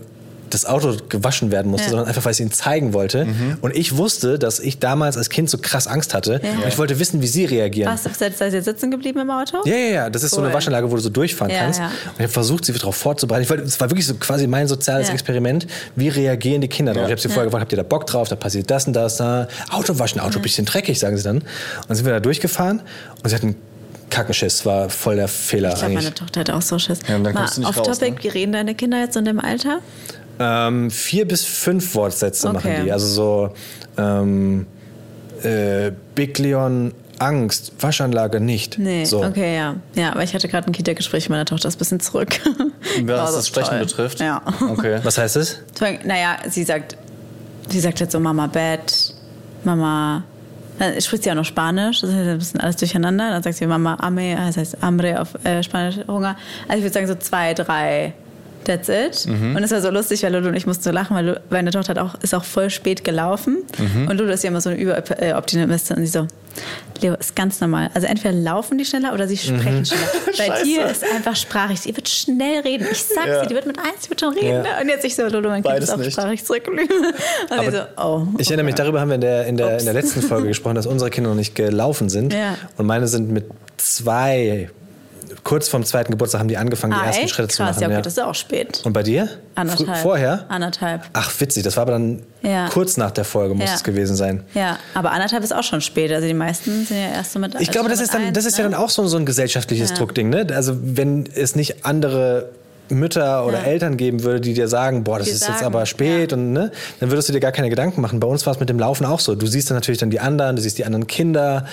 [0.50, 1.90] das Auto gewaschen werden musste, Ja.
[1.92, 3.28] sondern einfach, weil ich es ihnen zeigen wollte.
[3.62, 6.40] Und ich wusste, dass ich damals als Kind so krass Angst hatte.
[6.44, 6.64] Ja.
[6.64, 7.92] Und ich wollte wissen, wie sie reagieren.
[7.94, 9.58] Was, seid seid ihr sitzen geblieben im Auto?
[9.66, 10.10] Ja, ja, ja.
[10.10, 10.54] Das ist so eine Cool.
[10.54, 11.80] Waschanlage, wo du so durchfahren Ja, kannst.
[11.80, 11.86] ja.
[11.88, 13.44] Und ich habe versucht, sie darauf vorzubereiten.
[13.44, 15.14] Ich wollte, es war wirklich so quasi mein soziales Ja.
[15.14, 15.68] Experiment.
[15.96, 17.08] Wie reagieren die Kinder darauf?
[17.10, 18.28] Ich habe sie vorher gefragt, habt ihr da Bock drauf?
[18.30, 19.18] Da passiert das und das.
[19.18, 19.48] Da.
[19.70, 21.38] Auto waschen, Auto ein bisschen dreckig, sagen sie dann.
[21.38, 21.46] Und
[21.88, 22.82] dann sind wir da durchgefahren
[23.24, 23.56] und sie hatten
[24.10, 24.66] Kackenschiss.
[24.66, 26.14] War voll der Fehler Ich glaube, meine.
[26.14, 27.00] Tochter hat auch so Schiss.
[27.08, 28.18] Ja, Mal du auf raus, Topic, ne?
[28.24, 29.80] wie reden deine Kinder jetzt in dem Alter?
[30.40, 32.84] Ähm, vier bis fünf Wortsätze machen Okay.
[32.84, 32.92] die.
[32.92, 33.54] Also so
[33.98, 34.66] ähm,
[35.44, 38.78] äh, Big Leon Angst, Waschanlage nicht.
[38.78, 39.24] Nee, so.
[39.24, 39.76] okay, ja.
[39.96, 42.40] Ja, aber ich hatte gerade ein Kita-Gespräch mit meiner Tochter, ist ein bisschen zurück.
[43.06, 43.80] Was das Sprechen toll.
[43.80, 44.20] betrifft?
[44.20, 44.42] Ja.
[44.70, 45.00] Okay.
[45.04, 45.58] Was heißt es?
[46.06, 46.96] Naja, sie sagt,
[47.70, 49.16] sie sagt jetzt so Mama Bett,
[49.64, 50.24] Mama
[50.78, 53.32] Dann spricht sie auch noch Spanisch, das heißt ein bisschen alles durcheinander.
[53.32, 56.38] Dann sagt sie Mama Ame, das heißt Hambre auf äh, Spanisch Hunger.
[56.68, 58.14] Also ich würde sagen so zwei, drei.
[58.68, 59.26] That's it.
[59.28, 59.56] Mhm.
[59.56, 61.72] Und es war so lustig, weil Lulu und ich mussten so lachen, weil Lu- meine
[61.72, 63.60] Tochter hat auch, ist auch voll spät gelaufen.
[63.78, 64.10] Mhm.
[64.10, 65.96] Und Lulu ist ja immer so eine Überoptimistin.
[65.98, 66.28] Und sie so,
[67.02, 67.90] Leo, ist ganz normal.
[67.94, 69.60] Also entweder laufen die schneller oder sie Mhm.
[69.60, 70.02] sprechen schneller.
[70.38, 71.80] Bei dir ist einfach sprachig.
[71.80, 72.86] Sie wird schnell reden.
[72.92, 73.42] Ich sag's Ja.
[73.44, 74.66] dir, die wird mit eins, die wird schon reden.
[74.66, 74.82] Ja.
[74.82, 76.12] Und jetzt ich so, Lulu, mein Kind Beides ist auch nicht.
[76.12, 76.98] sprachig zurückgeblieben.
[77.50, 78.28] Und sie so, oh.
[78.38, 80.76] Ich erinnere mich, darüber haben wir in der, in der, in der letzten Folge gesprochen,
[80.76, 82.34] dass unsere Kinder noch nicht gelaufen sind.
[82.34, 82.56] Ja.
[82.76, 83.46] Und meine sind mit
[83.78, 84.70] zwei,
[85.44, 87.34] kurz vorm zweiten Geburtstag haben die angefangen, die Ah, ersten echt?
[87.36, 87.84] Schritte zu Krass, machen.
[87.84, 87.96] ja, ja.
[87.98, 88.82] gut, das ist auch spät.
[88.84, 89.30] Und bei dir?
[89.56, 89.98] Anderthalb.
[90.00, 90.46] Vorher?
[90.50, 91.04] Anderthalb.
[91.14, 91.64] Ach, witzig.
[91.64, 92.70] Das war aber dann Ja.
[92.70, 93.76] kurz nach der Folge, muss Ja.
[93.76, 94.44] es gewesen sein.
[94.54, 96.12] Ja, aber anderthalb ist auch schon spät.
[96.12, 98.46] Also die meisten sind ja erst so mit Ich glaube, das ist, dann, mit das
[98.46, 98.72] eins, ist ja ne?
[98.72, 99.96] dann auch so, so ein gesellschaftliches Ja.
[99.98, 100.30] Druckding.
[100.30, 100.48] Ne?
[100.54, 102.50] Also wenn es nicht andere
[102.90, 103.64] Mütter oder Ja.
[103.66, 106.38] Eltern geben würde, die dir sagen, boah, das Die ist jetzt sagen, aber spät ja.
[106.38, 108.20] und ne, dann würdest du dir gar keine Gedanken machen.
[108.20, 109.36] Bei uns war es mit dem Laufen auch so.
[109.36, 111.66] Du siehst dann natürlich dann die anderen, du siehst die anderen Kinder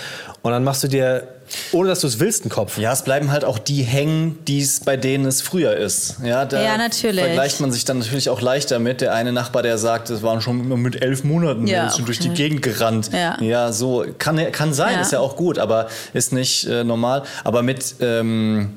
[0.42, 1.29] und dann machst du dir,
[1.72, 2.79] ohne dass du es willst, einen Kopf.
[2.79, 6.16] Ja, es bleiben halt auch die hängen, die es bei denen es früher ist.
[6.24, 7.22] Ja, da Ja, natürlich.
[7.22, 9.00] vergleicht man sich dann natürlich auch leichter mit.
[9.03, 12.07] Der eine Nachbar, der sagt, es waren schon mit elf Monaten, Ja, der ist schon
[12.07, 13.11] durch die Gegend gerannt.
[13.40, 13.72] Ja.
[13.72, 15.00] so kann, kann sein, Ja.
[15.03, 17.22] ist ja auch gut, aber ist nicht äh, normal.
[17.44, 18.70] Aber mit, ähm,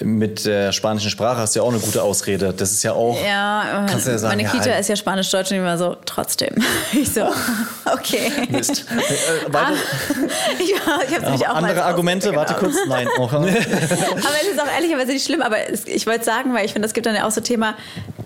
[0.00, 2.52] mit der spanischen Sprache hast du ja auch eine gute Ausrede.
[2.52, 3.18] Das ist ja auch.
[3.24, 4.80] Ja, Kannst du ja sagen, meine ja, Kita halt.
[4.80, 6.54] ist ja Spanisch-Deutsch und immer so, trotzdem.
[6.92, 7.22] Ich so,
[7.92, 8.30] okay.
[8.48, 8.86] Mist.
[8.90, 12.76] Äh, weiter, ja, ich hab's nämlich auch andere Argumente, warte kurz.
[12.88, 13.06] Nein.
[13.18, 13.24] Oh.
[13.24, 16.86] Aber es ist auch ehrlicherweise nicht schlimm, aber es, ich wollte sagen, weil ich finde,
[16.86, 17.74] es gibt dann ja auch so Thema,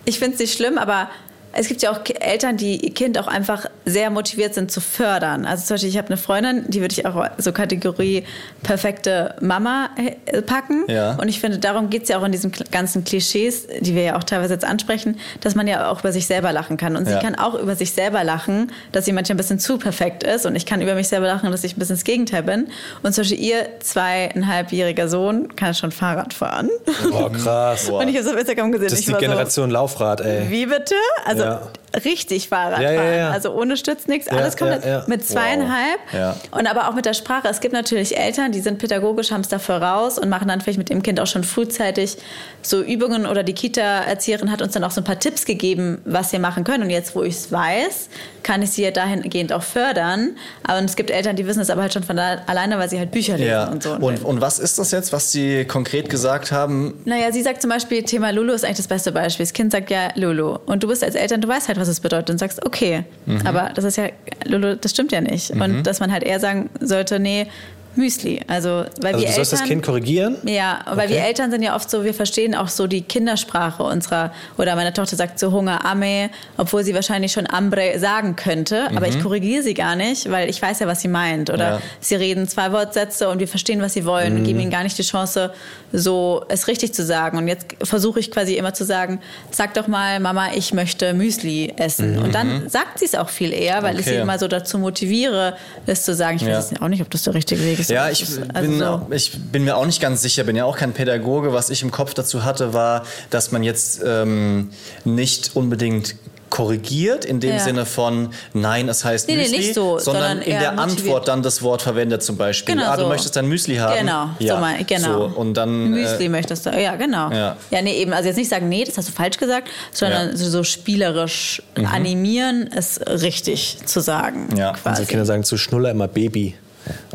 [0.05, 1.09] ich finde es nicht schlimm, aber
[1.55, 5.45] es gibt ja auch Eltern, die ihr Kind auch einfach sehr motiviert sind zu fördern.
[5.45, 8.25] Also zum Beispiel, ich habe eine Freundin, die würde ich auch so Kategorie
[8.63, 9.91] perfekte Mama
[10.27, 10.85] äh, packen.
[10.89, 11.13] Ja.
[11.21, 14.17] Und ich finde, darum geht es ja auch in diesen ganzen Klischees, die wir ja
[14.17, 16.97] auch teilweise jetzt ansprechen, dass man ja auch über sich selber lachen kann.
[16.97, 17.15] Und Ja.
[17.19, 20.47] sie kann auch über sich selber lachen, dass sie manchmal ein bisschen zu perfekt ist.
[20.47, 22.69] Und ich kann über mich selber lachen, dass ich ein bisschen das Gegenteil bin.
[23.03, 26.71] Und zum Beispiel ihr zweieinhalbjähriger Sohn kann schon Fahrrad fahren.
[27.11, 27.87] Boah, krass.
[27.89, 27.99] Boah.
[28.03, 28.89] Und ich habe so auf Instagram gesehen.
[28.91, 30.51] Das ist die Generation Laufrad, So, ey.
[30.51, 30.95] wie bitte?
[31.25, 31.82] Also Ja.
[32.05, 33.15] Richtig Fahrrad Ja, ja, fahren.
[33.19, 33.31] ja.
[33.31, 35.05] Also ohne Stütz nichts, alles ja.
[35.07, 35.99] mit zweieinhalb.
[36.13, 36.37] Wow.
[36.53, 37.49] Und aber auch mit der Sprache.
[37.49, 40.79] Es gibt natürlich Eltern, die sind pädagogisch, haben es dafür raus und machen dann vielleicht
[40.79, 42.17] mit dem Kind auch schon frühzeitig
[42.63, 46.33] so Übungen oder die Kita-Erzieherin hat uns dann auch so ein paar Tipps gegeben, was
[46.33, 46.85] wir machen können.
[46.85, 48.09] Und jetzt, wo ich es weiß,
[48.43, 50.37] kann ich sie ja dahingehend auch fördern.
[50.65, 52.99] Aber es gibt Eltern, die wissen es aber halt schon von da, alleine, weil sie
[52.99, 53.93] halt Bücher lesen und so.
[53.93, 56.95] Und, und was ist das jetzt, was Sie konkret gesagt haben?
[57.05, 59.45] Naja, sie sagt zum Beispiel, Thema Lulu ist eigentlich das beste Beispiel.
[59.47, 60.59] Das Kind sagt ja Lulu.
[60.67, 63.05] Und du bist als Eltern, du weißt halt, was es bedeutet und sagst, okay.
[63.45, 64.09] Aber das ist ja,
[64.45, 65.51] Lulu, das stimmt ja nicht.
[65.51, 67.47] Und dass man halt eher sagen sollte, nee,
[67.95, 68.41] Müsli.
[68.49, 70.37] Also, weil Also wir du sollst das Eltern- Kind korrigieren?
[70.45, 71.09] ja, weil Okay.
[71.11, 74.93] wir Eltern sind ja oft so, wir verstehen auch so die Kindersprache unserer, oder meine
[74.93, 79.63] Tochter sagt so Hunger, Ame, obwohl sie wahrscheinlich schon Ambre sagen könnte, aber ich korrigiere
[79.63, 81.51] sie gar nicht, weil ich weiß ja, was sie meint.
[81.51, 81.81] Oder Ja.
[82.01, 84.97] sie reden zwei Wortsätze und wir verstehen, was sie wollen und geben ihnen gar nicht
[84.97, 85.53] die Chance,
[85.93, 87.37] so es richtig zu sagen.
[87.39, 91.75] Und jetzt versuche ich quasi immer zu sagen, sag doch mal, Mama, ich möchte Müsli
[91.77, 92.19] essen.
[92.19, 94.21] Und dann sagt sie es auch viel eher, weil ich sie Okay.
[94.23, 96.37] immer so dazu motiviere, es zu sagen.
[96.37, 96.57] Ich Ja.
[96.57, 97.82] weiß jetzt auch nicht, ob das der richtige Weg ist.
[97.89, 99.07] Ja, aber ich ist- bin, so.
[99.11, 101.53] ich bin mir auch nicht ganz sicher, bin ja auch kein Pädagoge.
[101.53, 104.71] Was ich im Kopf dazu hatte, war, dass man jetzt ähm,
[105.05, 106.15] nicht unbedingt
[106.53, 107.59] korrigiert in dem Ja.
[107.61, 110.99] Sinne von nein, es heißt Nee, nee, Müsli, nicht so, sondern, sondern in der motiviert.
[111.01, 112.75] Antwort dann das Wort verwendet zum Beispiel.
[112.75, 113.09] Genau ah, du so.
[113.09, 113.99] möchtest ein Müsli haben.
[113.99, 114.55] Genau, ja.
[114.57, 115.31] so mein, genau.
[115.31, 116.71] So, und dann Müsli äh, möchtest du.
[116.79, 117.31] Ja, genau.
[117.31, 117.57] Ja.
[117.71, 117.81] Ja.
[117.81, 118.13] nee, eben.
[118.13, 120.33] Also jetzt nicht sagen, nee, das hast du falsch gesagt, sondern Ja.
[120.35, 120.37] Mhm.
[120.37, 124.51] so, so spielerisch animieren, es richtig zu sagen.
[124.55, 124.73] Ja.
[124.75, 124.89] quasi.
[124.91, 126.55] Unsere Kinder sagen zu Schnuller immer Baby.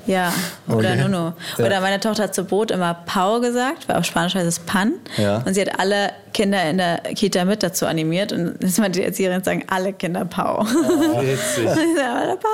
[0.05, 0.31] Ja,
[0.67, 0.95] oder Okay.
[1.01, 1.33] Nuno.
[1.57, 1.65] Ja.
[1.65, 4.93] Oder meine Tochter hat zu Brot immer Pau gesagt, weil auf Spanisch heißt es Pan.
[5.17, 5.39] Ja.
[5.45, 8.31] Und sie hat alle Kinder in der Kita mit dazu animiert.
[8.31, 10.63] Und das war die Erzieherin sagen, alle Kinder Pau.
[10.63, 11.67] Witzig.
[11.67, 12.47] alle Pau.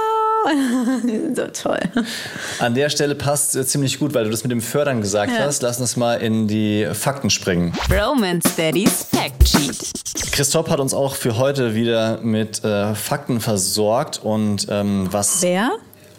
[1.07, 1.79] Die sind so toll.
[2.59, 5.45] an der Stelle passt äh, ziemlich gut, weil du das mit dem Fördern gesagt Ja.
[5.45, 5.61] hast.
[5.61, 7.71] Lass uns mal in die Fakten springen.
[7.89, 9.91] Romance Daddy's Fact Sheet.
[10.31, 15.71] Christoph hat uns auch für heute wieder mit äh, Fakten versorgt und ähm, was Wer?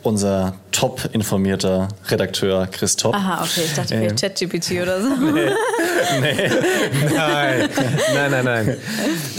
[0.04, 3.14] Unser top informierter Redakteur Christoph.
[3.14, 3.62] Aha, okay.
[3.64, 5.08] Ich dachte vielleicht ChatGPT oder so.
[6.20, 7.70] Nein,
[8.14, 8.76] nein, nein, nein.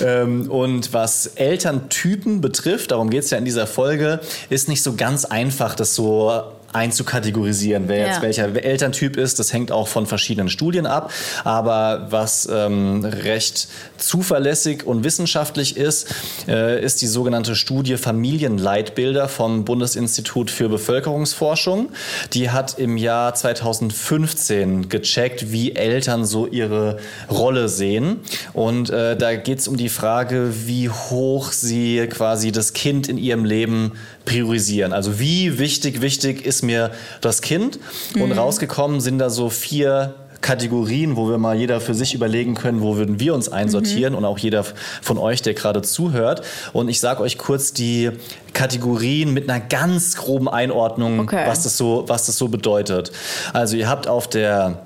[0.01, 4.95] Ähm, und was Elterntypen betrifft, darum geht es ja in dieser Folge, ist nicht so
[4.95, 6.43] ganz einfach, das so
[6.75, 8.21] einzukategorisieren, wer jetzt Ja.
[8.21, 9.39] welcher Elterntyp ist.
[9.39, 11.11] Das hängt auch von verschiedenen Studien ab.
[11.43, 16.13] Aber was ähm, recht zuverlässig und wissenschaftlich ist,
[16.47, 21.89] äh, ist die sogenannte Studie Familienleitbilder vom Bundesinstitut für Bevölkerungsforschung.
[22.33, 26.97] Die hat im Jahr 2015 gecheckt, wie Eltern so ihre
[27.29, 28.19] Rolle sehen.
[28.53, 33.17] Und äh, da geht es um die Frage, wie hoch sie quasi das Kind in
[33.17, 33.93] ihrem Leben
[34.25, 34.91] priorisieren.
[34.93, 37.79] Also wie wichtig, wichtig ist mir das Kind?
[38.19, 42.81] Und rausgekommen sind da so vier Kategorien, wo wir mal jeder für sich überlegen können,
[42.81, 44.63] wo würden wir uns einsortieren und auch jeder
[45.01, 46.43] von euch, der gerade zuhört.
[46.71, 48.11] Und ich sage euch kurz die
[48.53, 51.45] Kategorien mit einer ganz groben Einordnung, Okay.
[51.47, 53.11] was, das so, was das so bedeutet.
[53.53, 54.85] Also ihr habt auf der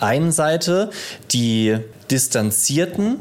[0.00, 0.90] einen Seite
[1.30, 1.76] die
[2.10, 3.18] Distanzierten,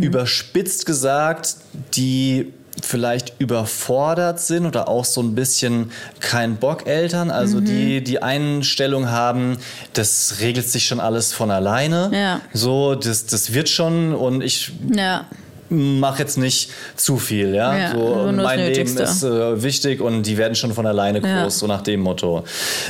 [0.00, 1.56] überspitzt gesagt,
[1.94, 8.22] die vielleicht überfordert sind oder auch so ein bisschen kein Bock Eltern, also die die
[8.22, 9.58] Einstellung haben,
[9.92, 12.10] das regelt sich schon alles von alleine.
[12.12, 12.40] Ja.
[12.52, 15.26] So, das, das wird schon und ich Ja.
[15.72, 17.76] Mach jetzt nicht zu viel, ja.
[17.76, 21.30] Ja, so, das mein Leben ist äh, wichtig und die werden schon von alleine groß,
[21.30, 21.50] Ja.
[21.50, 22.44] so nach dem Motto.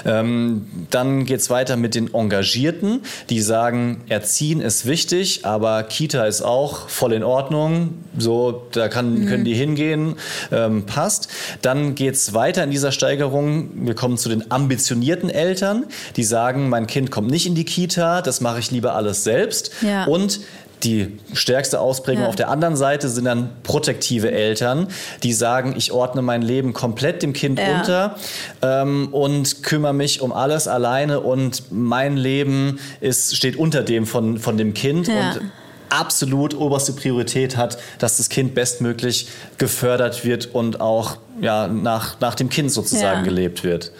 [0.04, 6.42] Ähm, dann geht's weiter mit den Engagierten, die sagen, Erziehen ist wichtig, aber Kita ist
[6.42, 7.94] auch voll in Ordnung.
[8.18, 9.26] So, da kann, Mhm.
[9.26, 10.16] können die hingehen,
[10.50, 11.28] ähm, passt.
[11.62, 13.70] Dann geht's weiter in dieser Steigerung.
[13.86, 15.84] Wir kommen zu den ambitionierten Eltern,
[16.16, 19.70] die sagen, mein Kind kommt nicht in die Kita, das mache ich lieber alles selbst.
[19.82, 20.04] Ja.
[20.06, 20.40] Und
[20.84, 22.28] die stärkste Ausprägung Ja.
[22.28, 24.88] auf der anderen Seite sind dann protektive Eltern,
[25.22, 27.78] die sagen, ich ordne mein Leben komplett dem Kind Ja.
[27.78, 28.16] unter
[28.62, 34.38] ähm, und kümmere mich um alles alleine und mein Leben ist, steht unter dem von,
[34.38, 35.32] von dem Kind Ja.
[35.32, 35.40] und
[35.88, 42.34] absolut oberste Priorität hat, dass das Kind bestmöglich gefördert wird und auch ja, nach, nach
[42.34, 43.92] dem Kind sozusagen gelebt wird.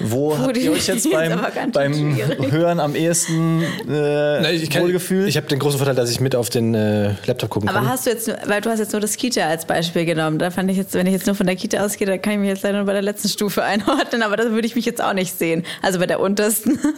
[0.00, 2.16] Wo Puh, habt ihr euch jetzt beim, aber beim.
[2.50, 5.28] Hören am ehesten äh, Na, ich kann- wohlgefühlt?
[5.28, 7.88] Ich habe den großen Vorteil, dass ich mit auf den äh, Laptop gucken Aber kann.
[7.88, 10.38] hast du jetzt, weil du hast jetzt nur das Kita als Beispiel genommen.
[10.38, 12.38] Da fand ich jetzt, wenn ich jetzt nur von der Kita ausgehe, da kann ich
[12.40, 15.02] mich jetzt leider nur bei der letzten Stufe einordnen, aber da würde ich mich jetzt
[15.02, 15.64] auch nicht sehen.
[15.82, 16.78] Also bei der untersten.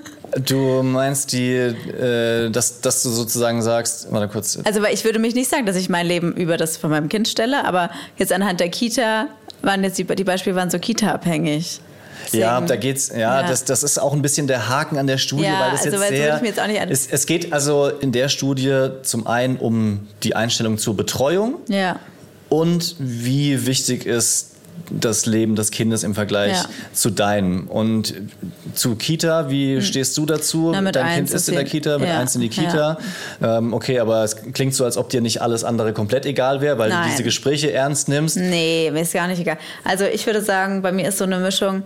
[0.45, 4.59] Du meinst die, äh, dass, dass du sozusagen sagst, warte kurz.
[4.65, 7.09] Also weil ich würde mich nicht sagen, dass ich mein Leben über das von meinem
[7.09, 9.29] Kind stelle, aber jetzt anhand der Kita
[9.63, 11.81] waren jetzt die, die Beispiele waren so Kita-abhängig.
[12.33, 13.43] Ja, Deswegen- da geht's, ja, Ja.
[13.49, 15.91] Das, das ist auch ein bisschen der Haken an der Studie, Ja, weil das also
[15.93, 16.25] jetzt weil so sehr.
[16.27, 19.27] würde ich mir jetzt auch nicht an- es, es geht also in der Studie zum
[19.27, 21.99] einen um die Einstellung zur Betreuung Ja.
[22.49, 24.53] und wie wichtig ist
[24.91, 26.65] das Leben des Kindes im Vergleich Ja.
[26.93, 27.67] zu deinem.
[27.67, 28.15] Und
[28.75, 30.67] zu Kita, wie stehst du dazu?
[30.67, 30.73] Hm.
[30.73, 32.99] Na, mit Dein Kind ist in der Kita, mit ja, eins in die Kita.
[33.43, 36.79] Ähm, okay, aber es klingt so, als ob dir nicht alles andere komplett egal wäre,
[36.79, 37.05] weil Nein.
[37.05, 38.37] du diese Gespräche ernst nimmst.
[38.37, 39.57] Nee, mir ist gar nicht egal.
[39.83, 41.85] Also ich würde sagen, bei mir ist so eine Mischung.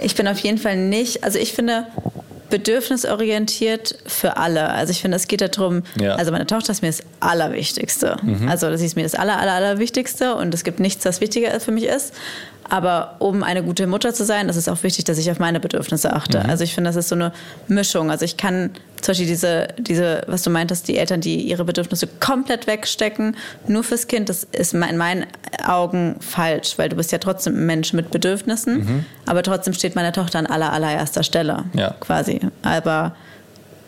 [0.00, 1.86] Ich bin auf jeden Fall nicht, also ich finde
[2.50, 4.70] bedürfnisorientiert für alle.
[4.70, 6.14] Also ich finde, es geht darum, Ja.
[6.14, 8.16] also meine Tochter ist mir das Allerwichtigste.
[8.48, 11.72] Also sie ist mir das Aller, Aller, Allerwichtigste und es gibt nichts, was wichtiger für
[11.72, 12.14] mich ist.
[12.70, 15.58] Aber um eine gute Mutter zu sein, ist es auch wichtig, dass ich auf meine
[15.58, 16.44] Bedürfnisse achte.
[16.44, 17.32] Also ich finde, das ist so eine
[17.66, 18.10] Mischung.
[18.10, 22.06] Also ich kann zum Beispiel diese, diese, was du meintest, die Eltern, die ihre Bedürfnisse
[22.20, 25.26] komplett wegstecken, nur fürs Kind, das ist in meinen
[25.64, 30.12] Augen falsch, weil du bist ja trotzdem ein Mensch mit Bedürfnissen, aber trotzdem steht meine
[30.12, 31.94] Tochter an aller, allererster Stelle, Ja.
[32.00, 32.40] quasi.
[32.62, 33.14] Aber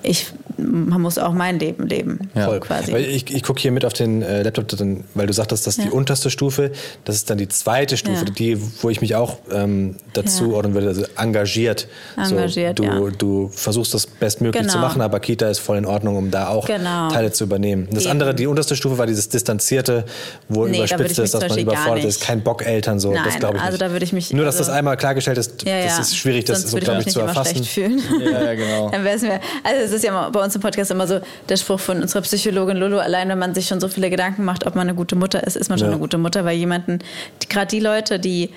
[0.03, 0.27] ich,
[0.59, 2.47] man muss auch mein Leben leben, Ja.
[2.47, 2.61] Voll.
[2.61, 2.93] quasi.
[2.93, 5.77] Weil ich ich gucke hier mit auf den äh, Laptop, dann, weil du sagtest, das
[5.79, 5.95] ist die Ja.
[5.95, 6.71] unterste Stufe.
[7.05, 8.31] Das ist dann die zweite Stufe, Ja.
[8.31, 10.57] die, wo ich mich auch ähm, dazu Ja.
[10.57, 10.89] ordnen würde.
[10.89, 11.89] Also engagiert.
[12.17, 13.11] Engagiert, so, du, ja.
[13.17, 14.73] du versuchst das bestmöglich Genau.
[14.75, 17.09] zu machen, aber Kita ist voll in Ordnung, um da auch Genau.
[17.11, 17.89] Teile zu übernehmen.
[17.91, 18.13] Das Eben.
[18.13, 20.05] andere, die unterste Stufe war dieses Distanzierte,
[20.49, 22.21] wo Nee, da überspitzt mich ist, dass man überfordert ist.
[22.21, 23.13] Kein Bock Eltern so.
[23.13, 23.83] das Nein, glaube ich also nicht.
[23.83, 26.45] da würde ich mich- Nur, dass also- das einmal klargestellt ist, ja, das ist schwierig,
[26.45, 27.67] das Sonst so, glaube ich zu erfassen.
[27.75, 28.91] Ja, ja, genau.
[28.91, 31.81] Dann wär's mir, also es ist ja bei uns im Podcast immer so der Spruch
[31.81, 34.89] von unserer Psychologin Lulu, allein wenn man sich schon so viele Gedanken macht, ob man
[34.89, 35.93] eine gute Mutter ist, ist man schon Ja.
[35.93, 37.01] eine gute Mutter, weil jemanden,
[37.49, 38.51] gerade die Leute, die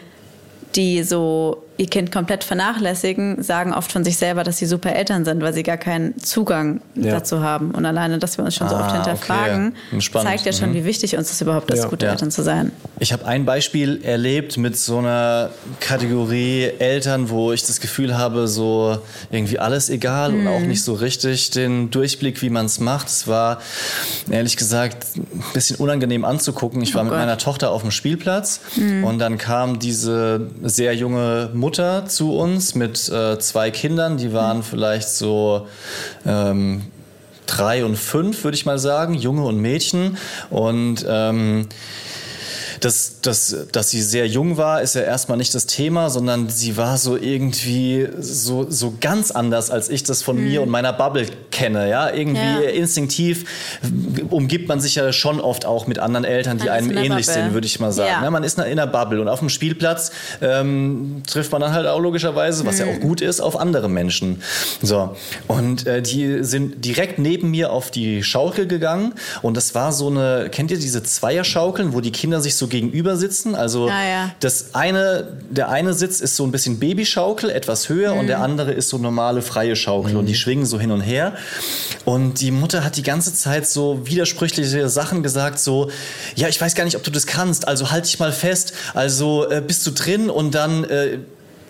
[0.75, 5.25] die so ihr Kind komplett vernachlässigen, sagen oft von sich selber, dass sie super Eltern
[5.25, 7.13] sind, weil sie gar keinen Zugang Ja.
[7.13, 7.71] dazu haben.
[7.71, 10.01] Und alleine, dass wir uns schon so Ah, oft hinterfragen, okay.
[10.01, 10.29] Spannend.
[10.29, 10.75] zeigt ja schon, Mhm.
[10.75, 11.89] wie wichtig uns das überhaupt ist, Ja.
[11.89, 12.11] gute Ja.
[12.11, 12.71] Eltern zu sein.
[12.99, 18.47] Ich habe ein Beispiel erlebt mit so einer Kategorie Eltern, wo ich das Gefühl habe,
[18.47, 18.99] so
[19.31, 20.47] irgendwie alles egal und Mhm.
[20.47, 23.07] auch nicht so richtig den Durchblick, wie man es macht.
[23.07, 23.59] Es war
[24.29, 26.81] ehrlich gesagt ein bisschen unangenehm anzugucken.
[26.83, 27.13] Ich war Oh mit.
[27.13, 27.19] Mhm.
[27.19, 28.59] meiner Tochter auf dem Spielplatz
[29.03, 31.62] und dann kam diese sehr junge Mutter
[32.07, 34.17] zu uns mit äh, zwei Kindern.
[34.17, 34.63] Die waren Mhm.
[34.63, 35.67] vielleicht so
[36.25, 36.83] ähm,
[37.45, 40.17] drei und fünf, würde ich mal sagen, Junge und Mädchen.
[40.49, 41.67] Und ähm,
[42.83, 46.75] dass, dass, dass sie sehr jung war, ist ja erstmal nicht das Thema, sondern sie
[46.77, 51.27] war so irgendwie so, so ganz anders, als ich das von mir und meiner Bubble
[51.51, 51.89] kenne.
[51.89, 52.59] Ja, irgendwie Ja.
[52.69, 53.45] instinktiv
[54.29, 57.43] umgibt man sich ja schon oft auch mit anderen Eltern, die Man einem ähnlich Bubble.
[57.43, 58.09] sind, würde ich mal sagen.
[58.09, 58.23] Ja.
[58.23, 61.87] Ja, man ist in einer Bubble und auf dem Spielplatz ähm, trifft man dann halt
[61.87, 64.41] auch logischerweise, was ja auch gut ist, auf andere Menschen.
[64.81, 65.15] So
[65.47, 70.07] und äh, die sind direkt neben mir auf die Schaukel gegangen und das war so
[70.09, 73.55] eine, kennt ihr diese Zweierschaukeln, wo die Kinder sich so gegenüber sitzen.
[73.55, 74.31] Also Ah, ja.
[74.41, 78.43] das eine, der eine Sitz ist so ein bisschen Babyschaukel, etwas höher, und der Mhm.
[78.43, 80.17] andere ist so normale freie Schaukel.
[80.17, 81.33] Und die schwingen so hin und her.
[82.05, 85.89] Und die Mutter hat die ganze Zeit so widersprüchliche Sachen gesagt, so,
[86.35, 89.49] ja, ich weiß gar nicht, ob du das kannst, also halt dich mal fest, also
[89.49, 91.19] äh, bist du drin und dann, äh,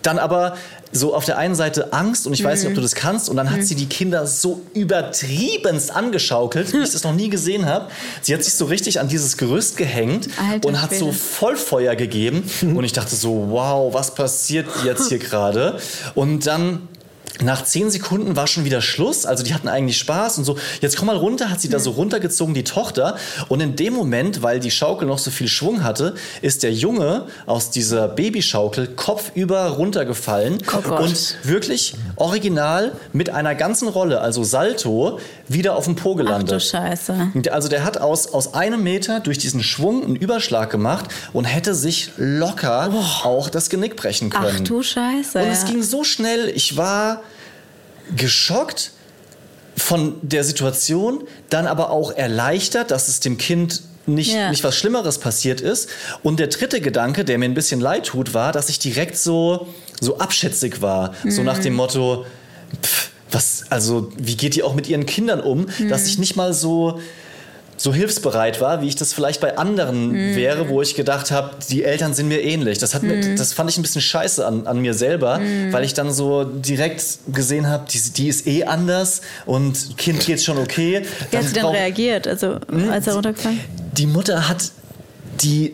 [0.02, 0.56] dann aber
[0.94, 3.36] so auf der einen Seite Angst und ich weiß nicht, ob du das kannst und
[3.36, 7.88] dann hat sie die Kinder so übertriebenst angeschaukelt, wie ich das noch nie gesehen habe.
[8.22, 11.12] Sie hat sich so richtig an dieses Gerüst gehängt Alter und hat so.
[11.12, 15.78] Vollfeuer gegeben und ich dachte so, wow, was passiert jetzt hier gerade?
[16.14, 16.88] Und dann
[17.42, 19.26] nach zehn Sekunden war schon wieder Schluss.
[19.26, 20.56] Also die hatten eigentlich Spaß und so.
[20.80, 23.16] Jetzt komm mal runter, hat sie da so runtergezogen, die Tochter.
[23.48, 27.26] Und in dem Moment, weil die Schaukel noch so viel Schwung hatte, ist der Junge
[27.46, 35.18] aus dieser Babyschaukel kopfüber runtergefallen Oh und wirklich original mit einer ganzen Rolle, also Salto,
[35.48, 36.62] wieder auf dem Po Ach du gelandet.
[36.62, 37.32] Scheiße.
[37.50, 41.74] Also der hat aus, aus einem Meter durch diesen Schwung einen Überschlag gemacht und hätte
[41.74, 42.92] sich locker
[43.24, 44.56] auch das Genick brechen können.
[44.60, 45.38] Ach du Scheiße.
[45.38, 45.52] Und ja.
[45.52, 47.22] es ging so schnell, ich war
[48.16, 48.92] geschockt
[49.76, 54.50] von der Situation, dann aber auch erleichtert, dass es dem Kind nicht, Ja.
[54.50, 55.88] nicht was Schlimmeres passiert ist.
[56.22, 59.68] Und der dritte Gedanke, der mir ein bisschen leid tut, war, dass ich direkt so,
[60.00, 61.14] so abschätzig war.
[61.26, 62.26] So nach dem Motto,
[62.82, 66.52] pff, was, also, wie geht ihr auch mit ihren Kindern um, dass ich nicht mal
[66.52, 67.00] so,
[67.76, 71.82] so hilfsbereit war, wie ich das vielleicht bei anderen wäre, wo ich gedacht habe, die
[71.82, 72.78] Eltern sind mir ähnlich.
[72.78, 75.40] Das, hat mir, das fand ich ein bisschen scheiße an, an mir selber,
[75.72, 80.40] weil ich dann so direkt gesehen habe, die, die ist eh anders und Kind geht
[80.40, 81.02] schon okay.
[81.32, 82.90] Wie hat sie denn brauch- reagiert, also Hm?
[82.90, 83.58] als er runtergefallen
[83.98, 84.70] Die Mutter hat
[85.42, 85.72] die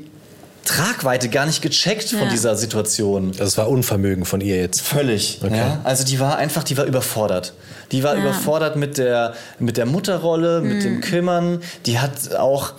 [0.77, 2.29] Tragweite gar nicht gecheckt von Ja.
[2.29, 3.33] dieser Situation.
[3.37, 4.81] Das war Unvermögen von ihr jetzt.
[4.83, 5.41] Völlig.
[5.43, 5.57] Okay.
[5.57, 5.81] Ja?
[5.85, 7.53] Also die war einfach, die war überfordert.
[7.93, 8.21] Die war Ja.
[8.21, 11.61] überfordert mit der, mit der Mutterrolle, mit dem Kümmern.
[11.87, 12.73] Die hat auch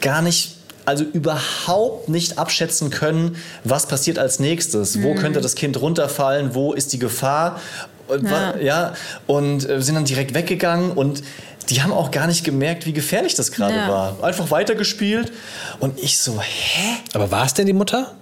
[0.00, 5.02] gar nicht, also überhaupt nicht abschätzen können, was passiert als nächstes.
[5.02, 6.54] Wo könnte das Kind runterfallen?
[6.54, 7.60] Wo ist die Gefahr?
[8.06, 8.54] Und, Ja.
[8.58, 8.92] ja,
[9.26, 11.22] und äh, sind dann direkt weggegangen und
[11.70, 13.88] die haben auch gar nicht gemerkt, wie gefährlich das gerade Ja.
[13.88, 14.16] war.
[14.24, 15.32] Einfach weitergespielt
[15.80, 16.96] und ich so, hä?
[17.14, 18.12] Aber war es denn die Mutter?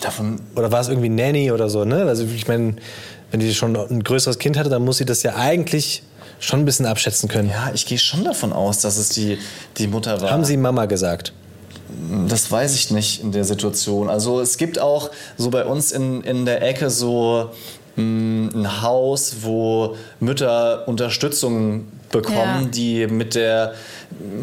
[0.00, 2.04] Davon Oder war es irgendwie Nanny oder so, ne?
[2.06, 2.76] Also ich meine,
[3.30, 6.02] wenn die schon ein größeres Kind hatte, dann muss sie das ja eigentlich
[6.38, 7.50] schon ein bisschen abschätzen können.
[7.50, 9.36] Ja, ich gehe schon davon aus, dass es die,
[9.76, 10.30] die Mutter war.
[10.30, 11.34] Haben sie Mama gesagt?
[12.28, 14.08] Das weiß ich nicht in der Situation.
[14.08, 17.50] Also es gibt auch so bei uns in, in der Ecke so
[17.96, 22.68] mh, ein Haus, wo Mütter Unterstützung bekommen, Ja.
[22.68, 23.74] die mit der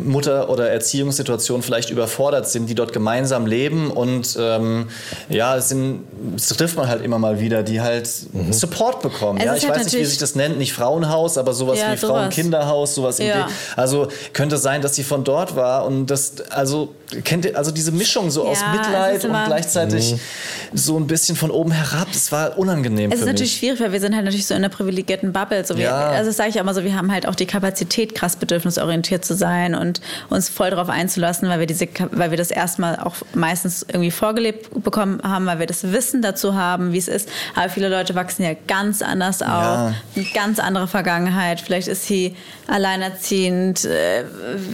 [0.05, 4.87] Mutter- oder Erziehungssituation vielleicht überfordert sind, die dort gemeinsam leben und ähm,
[5.29, 6.01] ja, es sind,
[6.35, 8.09] das trifft man halt immer mal wieder, die halt
[8.51, 9.39] Support bekommen.
[9.39, 11.97] Ja, ich halt weiß nicht, wie sich das nennt, nicht Frauenhaus, aber sowas Ja, wie
[11.97, 12.17] sowas.
[12.17, 13.43] Frauenkinderhaus, sowas in Ja.
[13.43, 13.53] dem.
[13.75, 17.91] Also könnte sein, dass sie von dort war und das, also kennt ihr, also diese
[17.91, 20.15] Mischung so aus Ja, es Mitleid und gleichzeitig
[20.73, 23.59] so ein bisschen von oben herab, das war unangenehm Es ist für natürlich mich.
[23.59, 25.63] schwierig, weil wir sind halt natürlich so in einer privilegierten Bubble.
[25.65, 26.09] So Ja.
[26.09, 29.23] Also das sage ich auch mal so, wir haben halt auch die Kapazität, krass bedürfnisorientiert
[29.23, 33.15] zu sein und uns voll darauf einzulassen, weil wir diese, weil wir das erstmal auch
[33.33, 37.29] meistens irgendwie vorgelebt bekommen haben, weil wir das Wissen dazu haben, wie es ist.
[37.55, 39.93] Aber viele Leute wachsen ja ganz anders auf, Ja.
[40.15, 41.61] eine ganz andere Vergangenheit.
[41.61, 42.35] Vielleicht ist sie
[42.67, 44.23] alleinerziehend, äh,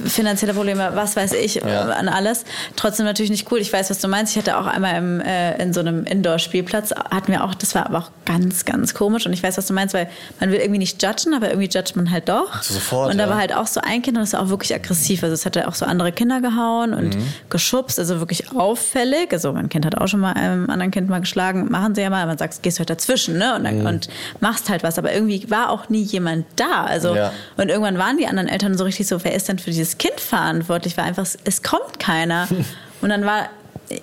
[0.06, 1.84] finanzielle Probleme, was weiß ich, Ja.
[1.90, 2.46] an alles.
[2.76, 3.60] Trotzdem natürlich nicht cool.
[3.60, 4.34] Ich weiß, was du meinst.
[4.36, 7.86] Ich hatte auch einmal im, äh, in so einem Indoor-Spielplatz, hatten wir auch, das war
[7.88, 9.26] aber auch ganz, ganz komisch.
[9.26, 11.96] Und ich weiß, was du meinst, weil man will irgendwie nicht judgen, aber irgendwie judgt
[11.96, 12.62] man halt doch.
[12.62, 13.30] Sofort, Und da ja.
[13.30, 15.24] war halt auch so ein Kind und das war auch wirklich aggressiv.
[15.24, 17.24] Also es hatte auch so andere Kinder gehauen und Mhm.
[17.50, 19.32] geschubst, also wirklich auffällig.
[19.32, 22.10] Also mein Kind hat auch schon mal einem anderen Kind mal geschlagen, machen sie ja
[22.10, 22.26] mal.
[22.26, 23.56] Man sagt, gehst du halt dazwischen, ne?
[23.56, 23.86] Und, dann, Mhm.
[23.86, 24.98] und machst halt was.
[24.98, 26.84] Aber irgendwie war auch nie jemand da.
[26.84, 27.32] Also Ja.
[27.58, 30.20] und irgendwann waren die anderen Eltern so richtig so, wer ist denn für dieses Kind
[30.20, 30.98] verantwortlich?
[30.98, 32.48] War einfach, es kommt keiner.
[33.02, 33.50] Und dann war,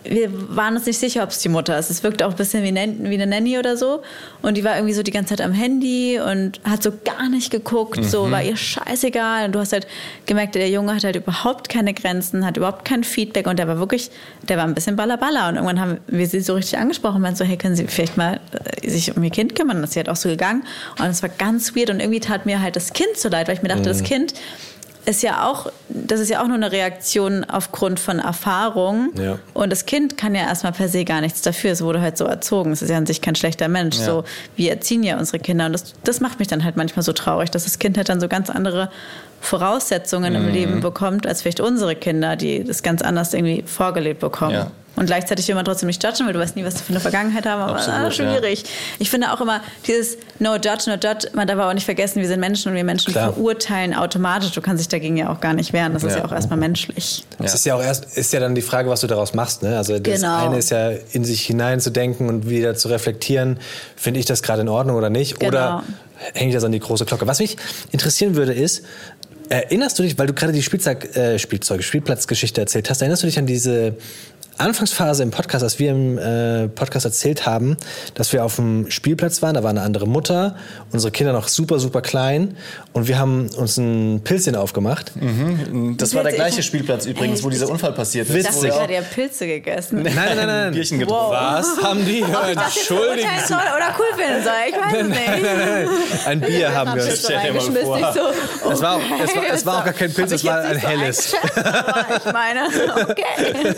[0.05, 1.91] wir waren uns nicht sicher, ob es die Mutter ist.
[1.91, 4.03] Es wirkte auch ein bisschen wie, wie eine Nanny oder so.
[4.43, 7.51] Und die war irgendwie so die ganze Zeit am Handy und hat so gar nicht
[7.51, 8.05] geguckt.
[8.05, 9.47] So war ihr scheißegal.
[9.47, 9.87] Und du hast halt
[10.27, 13.47] gemerkt, der Junge hat halt überhaupt keine Grenzen, hat überhaupt kein Feedback.
[13.47, 14.11] Und der war wirklich,
[14.49, 15.49] der war ein bisschen ballerballer.
[15.49, 18.17] Und irgendwann haben wir sie so richtig angesprochen und meinten so, hey, können Sie vielleicht
[18.17, 19.77] mal äh, sich um Ihr Kind kümmern?
[19.77, 20.65] Und das ist halt auch so gegangen.
[20.99, 21.91] Und es war ganz weird.
[21.91, 24.35] Und irgendwie tat mir halt das Kind so leid, weil ich mir dachte, das Kind
[25.07, 29.11] ist ja auch, das ist ja auch nur eine Reaktion aufgrund von Erfahrung.
[29.19, 29.39] Ja.
[29.55, 31.73] Und das Kind kann ja erstmal per se gar nichts dafür.
[31.73, 32.73] Es wurde halt so erzogen.
[32.73, 33.99] Es ist ja an sich kein schlechter Mensch.
[33.99, 34.05] Ja.
[34.05, 34.25] So,
[34.57, 35.67] wir erziehen ja unsere Kinder.
[35.67, 38.21] Und das, das macht mich dann halt manchmal so traurig, dass das Kind halt dann
[38.21, 38.91] so ganz andere
[39.41, 40.39] Voraussetzungen Mhm.
[40.49, 44.53] im Leben bekommt, als vielleicht unsere Kinder, die das ganz anders irgendwie vorgelebt bekommen.
[44.55, 44.71] Ja.
[44.97, 47.01] Und gleichzeitig will man trotzdem nicht judgen, weil du weißt nie, was sie für eine
[47.01, 47.63] Vergangenheit haben.
[47.63, 48.65] Aber Absolut, ah, schwierig.
[48.99, 52.21] Ich finde auch immer dieses No Judge, No Judge, man darf aber auch nicht vergessen,
[52.21, 53.33] wir sind Menschen und wir Menschen Klar.
[53.33, 54.51] verurteilen automatisch.
[54.51, 55.95] Du kannst dich dagegen ja auch gar nicht wehren.
[55.95, 56.19] Das ist Ja.
[56.19, 57.25] ja auch erstmal menschlich.
[57.39, 59.63] Es ist ja auch erst, ist ja dann die Frage, was du daraus machst.
[59.63, 59.77] Ne?
[59.77, 60.47] Also das Genau.
[60.47, 63.59] eine ist ja in sich hineinzudenken und wieder zu reflektieren,
[63.97, 65.39] finde ich das gerade in Ordnung oder nicht?
[65.41, 65.49] Genau.
[65.49, 65.85] Oder
[66.35, 67.27] hänge ich das an die große Glocke?
[67.27, 67.57] Was mich
[67.93, 68.83] interessieren würde, ist,
[69.49, 73.27] erinnerst du dich, weil du gerade die Spielzeug, äh, Spielzeug, Spielplatzgeschichte erzählt hast, erinnerst du
[73.27, 73.97] dich an diese
[74.61, 77.77] Anfangsphase im Podcast, als wir im äh, Podcast erzählt haben,
[78.15, 80.57] dass wir auf dem Spielplatz waren, da war eine andere Mutter,
[80.93, 82.57] unsere Kinder noch super, super klein
[82.93, 85.13] und wir haben uns ein Pilzchen aufgemacht.
[85.97, 88.37] Das war der gleiche Spielplatz übrigens, Ey, wo dieser ich- Unfall passiert ist.
[88.37, 88.71] Ich Witzig.
[88.73, 90.03] wo dachte ihr Pilze gegessen.
[90.03, 90.73] Nein, nein, nein, nein.
[90.75, 91.31] Bierchen getrunken.
[91.33, 92.21] Was haben die?
[92.51, 93.55] Entschuldigen Urteilen Sie.
[93.55, 94.53] oder cool finden soll.
[94.69, 96.27] Ich weiß es nicht.
[96.27, 97.19] Ein Bier haben wir uns.
[97.25, 97.85] Stell dir mal reingeschmissen.
[97.87, 97.99] vor.
[97.99, 98.05] Ich
[98.63, 100.61] so, Es war, auch, es, war, es war auch gar kein Pilz, es ich war
[100.61, 101.35] ein so helles.
[101.55, 102.61] aber Ich meine,
[103.09, 103.75] okay.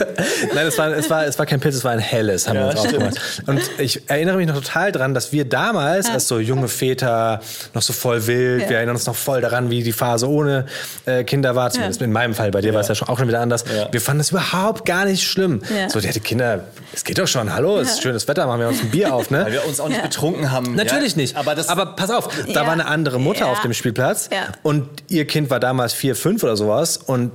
[0.55, 2.63] Nein, es war, es, war, es war kein Pilz, es war ein helles, haben Ja,
[2.65, 3.43] wir uns aufgemacht.
[3.47, 7.41] Und ich erinnere mich noch total dran, dass wir damals, als so junge Väter,
[7.75, 8.69] noch so voll wild, Ja.
[8.71, 10.67] wir erinnern uns noch voll daran, wie die Phase ohne
[11.07, 13.29] äh, Kinder war, zumindest in meinem Fall, bei dir war es ja schon auch schon
[13.29, 13.65] wieder anders.
[13.75, 13.89] Ja.
[13.93, 15.63] Wir fanden es überhaupt gar nicht schlimm.
[15.77, 15.89] Ja.
[15.91, 18.69] So, die hatte Kinder, es geht doch schon, hallo, es ist schönes Wetter, machen wir
[18.69, 19.41] uns ein Bier auf, ne?
[19.45, 20.75] Weil wir uns auch nicht betrunken haben.
[20.75, 21.19] Natürlich ja.
[21.19, 21.37] nicht.
[21.37, 23.53] Aber das aber pass auf, da war eine andere Mutter Ja.
[23.53, 24.49] auf dem Spielplatz Ja.
[24.63, 27.31] und ihr Kind war damals vier, fünf oder sowas und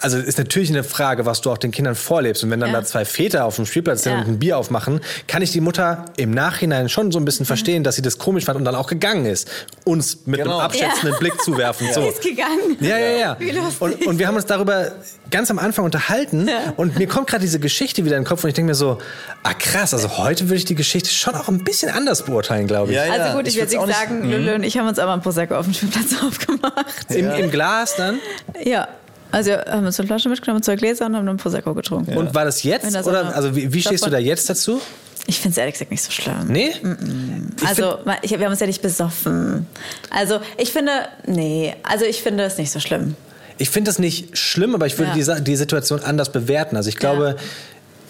[0.00, 2.42] also ist natürlich eine Frage, was du auch den Kindern vorlebst.
[2.44, 2.80] Und wenn dann Ja.
[2.80, 4.18] da zwei Väter auf dem Spielplatz sind Ja.
[4.20, 7.84] und ein Bier aufmachen, kann ich die Mutter im Nachhinein schon so ein bisschen verstehen,
[7.84, 9.48] dass sie das komisch fand und dann auch gegangen ist,
[9.84, 10.58] uns mit Genau.
[10.58, 11.18] einem abschätzenden Ja.
[11.18, 11.86] Blick zu werfen.
[11.94, 12.08] So.
[12.08, 12.76] Ist gegangen.
[12.80, 13.36] Ja, ja, ja.
[13.80, 14.92] Und, und wir haben uns darüber
[15.30, 16.72] ganz am Anfang unterhalten Ja.
[16.76, 18.98] und mir kommt gerade diese Geschichte wieder in den Kopf und ich denke mir so,
[19.42, 22.90] ah krass, also heute würde ich die Geschichte schon auch ein bisschen anders beurteilen, glaube
[22.90, 22.96] ich.
[22.96, 23.12] Ja, ja.
[23.12, 25.66] Also gut, ich, Ich würde sagen, Lulu und ich haben uns aber einen Prosecco auf
[25.66, 26.86] dem Spielplatz aufgemacht.
[27.10, 28.18] Im, Im Glas dann?
[28.64, 28.88] Ja.
[29.34, 32.16] Also haben uns eine Flasche mitgenommen, zwei Gläser und haben einen Prosecco getrunken.
[32.16, 32.86] Und war das jetzt?
[32.86, 34.80] Wenn da so oder also wie, wie stehst du da jetzt dazu?
[35.26, 36.46] Ich finde es ehrlich gesagt nicht so schlimm.
[36.48, 36.72] Nee?
[37.66, 39.66] Also, ma- ich, wir haben uns ja nicht besoffen.
[40.10, 40.92] Also, ich finde,
[41.26, 43.16] nee, also ich finde es nicht so schlimm.
[43.56, 45.34] Ich finde das nicht schlimm, aber ich würde Ja.
[45.36, 46.76] die, die Situation anders bewerten.
[46.76, 47.36] Also ich glaube,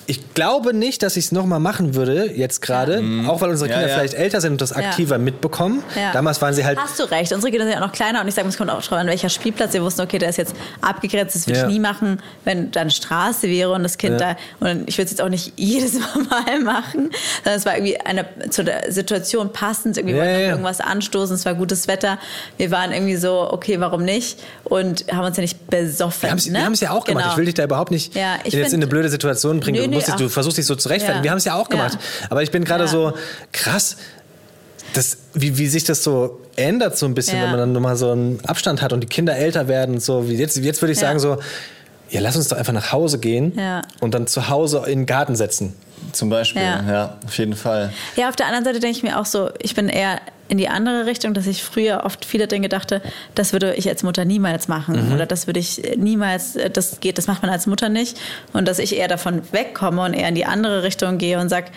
[0.07, 3.77] ich glaube nicht, dass ich es nochmal machen würde, jetzt gerade, auch weil unsere Ja,
[3.77, 3.95] Kinder ja.
[3.99, 5.83] vielleicht älter sind und das aktiver mitbekommen.
[5.97, 6.13] Ja.
[6.13, 7.33] Damals waren sie halt Hast du recht.
[7.33, 9.07] Unsere Kinder sind ja auch noch kleiner und ich sage, es kommt auch drauf an,
[9.07, 9.73] welcher Spielplatz.
[9.73, 11.35] Wir wussten, okay, der ist jetzt abgegrenzt.
[11.35, 11.67] Das würde Ja.
[11.69, 14.35] ich nie machen, wenn da eine Straße wäre und das Kind Ja.
[14.61, 14.67] da.
[14.69, 17.11] Und ich würde es jetzt auch nicht jedes Mal machen,
[17.43, 19.97] sondern es war irgendwie eine, zu der Situation passend.
[19.97, 20.51] Irgendwie Ja, wollten ja, wir ja.
[20.51, 21.35] irgendwas anstoßen.
[21.35, 22.19] Es war gutes Wetter.
[22.59, 24.39] Wir waren irgendwie so, okay, warum nicht?
[24.65, 26.23] Und haben uns ja nicht besoffen.
[26.25, 26.87] Wir haben es ne?
[26.87, 27.23] ja auch gemacht.
[27.25, 27.33] Genau.
[27.33, 29.61] Ich will dich da überhaupt nicht Ja, ich in jetzt in find- eine blöde Situation
[29.61, 29.81] bringen.
[29.91, 31.21] Nee, musst dich, du versuchst dich so zu rechtfertigen.
[31.21, 31.25] Ja.
[31.25, 31.95] Wir haben es ja auch gemacht.
[31.95, 32.27] Ja.
[32.31, 32.89] Aber ich bin gerade Ja.
[32.91, 33.13] so
[33.53, 33.97] krass,
[34.93, 38.11] das, wie, wie sich das so ändert so ein bisschen, wenn man dann nochmal so
[38.13, 39.99] einen Abstand hat und die Kinder älter werden.
[40.01, 41.39] So wie jetzt, jetzt würde ich sagen so,
[42.11, 43.59] ja, lass uns doch einfach nach Hause gehen
[44.01, 45.75] und dann zu Hause in den Garten setzen.
[46.13, 46.83] Zum Beispiel, Ja.
[46.89, 47.17] ja.
[47.27, 47.93] auf jeden Fall.
[48.17, 50.69] Ja, auf der anderen Seite denke ich mir auch so, ich bin eher in die
[50.69, 53.01] andere Richtung, dass ich früher oft viele Dinge dachte,
[53.35, 57.17] das würde ich als Mutter niemals machen oder das würde ich niemals, äh, das geht,
[57.19, 58.19] das macht man als Mutter nicht
[58.53, 61.69] und dass ich eher davon wegkomme und eher in die andere Richtung gehe und sage,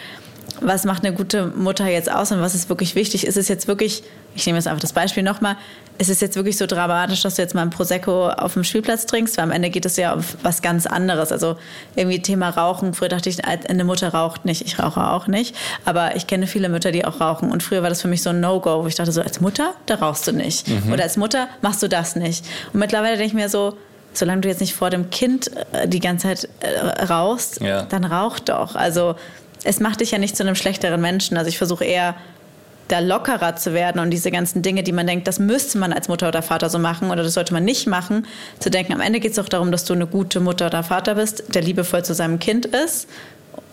[0.59, 3.25] was macht eine gute Mutter jetzt aus und was ist wirklich wichtig?
[3.27, 4.03] Ist es jetzt wirklich,
[4.35, 5.55] ich nehme jetzt einfach das Beispiel nochmal,
[5.97, 9.05] ist es jetzt wirklich so dramatisch, dass du jetzt mal ein Prosecco auf dem Spielplatz
[9.05, 9.37] trinkst?
[9.37, 11.31] Weil am Ende geht es ja um was ganz anderes.
[11.31, 11.57] Also
[11.95, 12.93] irgendwie Thema Rauchen.
[12.93, 14.61] Früher dachte ich, eine Mutter raucht nicht.
[14.65, 15.55] Ich rauche auch nicht.
[15.85, 17.51] Aber ich kenne viele Mütter, die auch rauchen.
[17.51, 19.73] Und früher war das für mich so ein No-Go, wo ich dachte so, als Mutter,
[19.87, 20.67] da rauchst du nicht.
[20.91, 22.45] Oder als Mutter machst du das nicht.
[22.73, 23.77] Und mittlerweile denke ich mir so,
[24.13, 27.83] solange du jetzt nicht vor dem Kind äh, die ganze Zeit äh, rauchst, Ja.
[27.83, 28.75] dann rauch doch.
[28.75, 29.15] Also
[29.63, 31.37] es macht dich ja nicht zu einem schlechteren Menschen.
[31.37, 32.15] Also ich versuche eher
[32.87, 36.07] da lockerer zu werden und diese ganzen Dinge, die man denkt, das müsste man als
[36.07, 38.25] Mutter oder Vater so machen oder das sollte man nicht machen,
[38.59, 41.15] zu denken, am Ende geht es doch darum, dass du eine gute Mutter oder Vater
[41.15, 43.07] bist, der liebevoll zu seinem Kind ist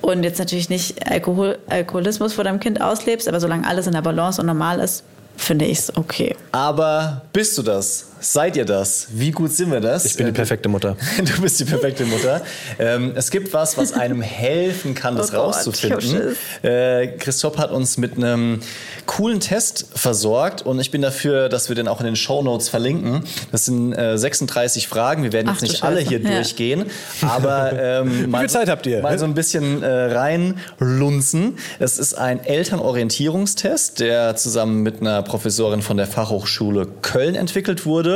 [0.00, 4.02] und jetzt natürlich nicht Alkohol, Alkoholismus vor deinem Kind auslebst, aber solange alles in der
[4.02, 5.04] Balance und normal ist,
[5.36, 6.36] finde ich es okay.
[6.52, 8.06] Aber bist du das?
[8.26, 9.08] Seid ihr das?
[9.10, 10.06] Wie gut sind wir das?
[10.06, 10.96] Ich bin die Äh, perfekte Mutter.
[11.18, 12.40] Du bist die perfekte Mutter.
[12.78, 16.34] Ähm, es gibt was, was einem helfen kann, das Oh rauszufinden.
[16.62, 18.60] Äh, Christoph hat uns mit einem
[19.04, 22.70] coolen Test versorgt und ich bin dafür, dass wir den auch in den Show Notes
[22.70, 23.24] verlinken.
[23.52, 25.22] Das sind äh, 36 Fragen.
[25.22, 26.30] Wir werden Ach jetzt nicht alle hier Ja.
[26.36, 26.86] durchgehen,
[27.20, 29.02] aber ähm, mal, viel Zeit habt ihr?
[29.02, 31.58] mal so ein bisschen äh, reinlunzen.
[31.78, 38.13] Es ist ein Elternorientierungstest, der zusammen mit einer Professorin von der Fachhochschule Köln entwickelt wurde.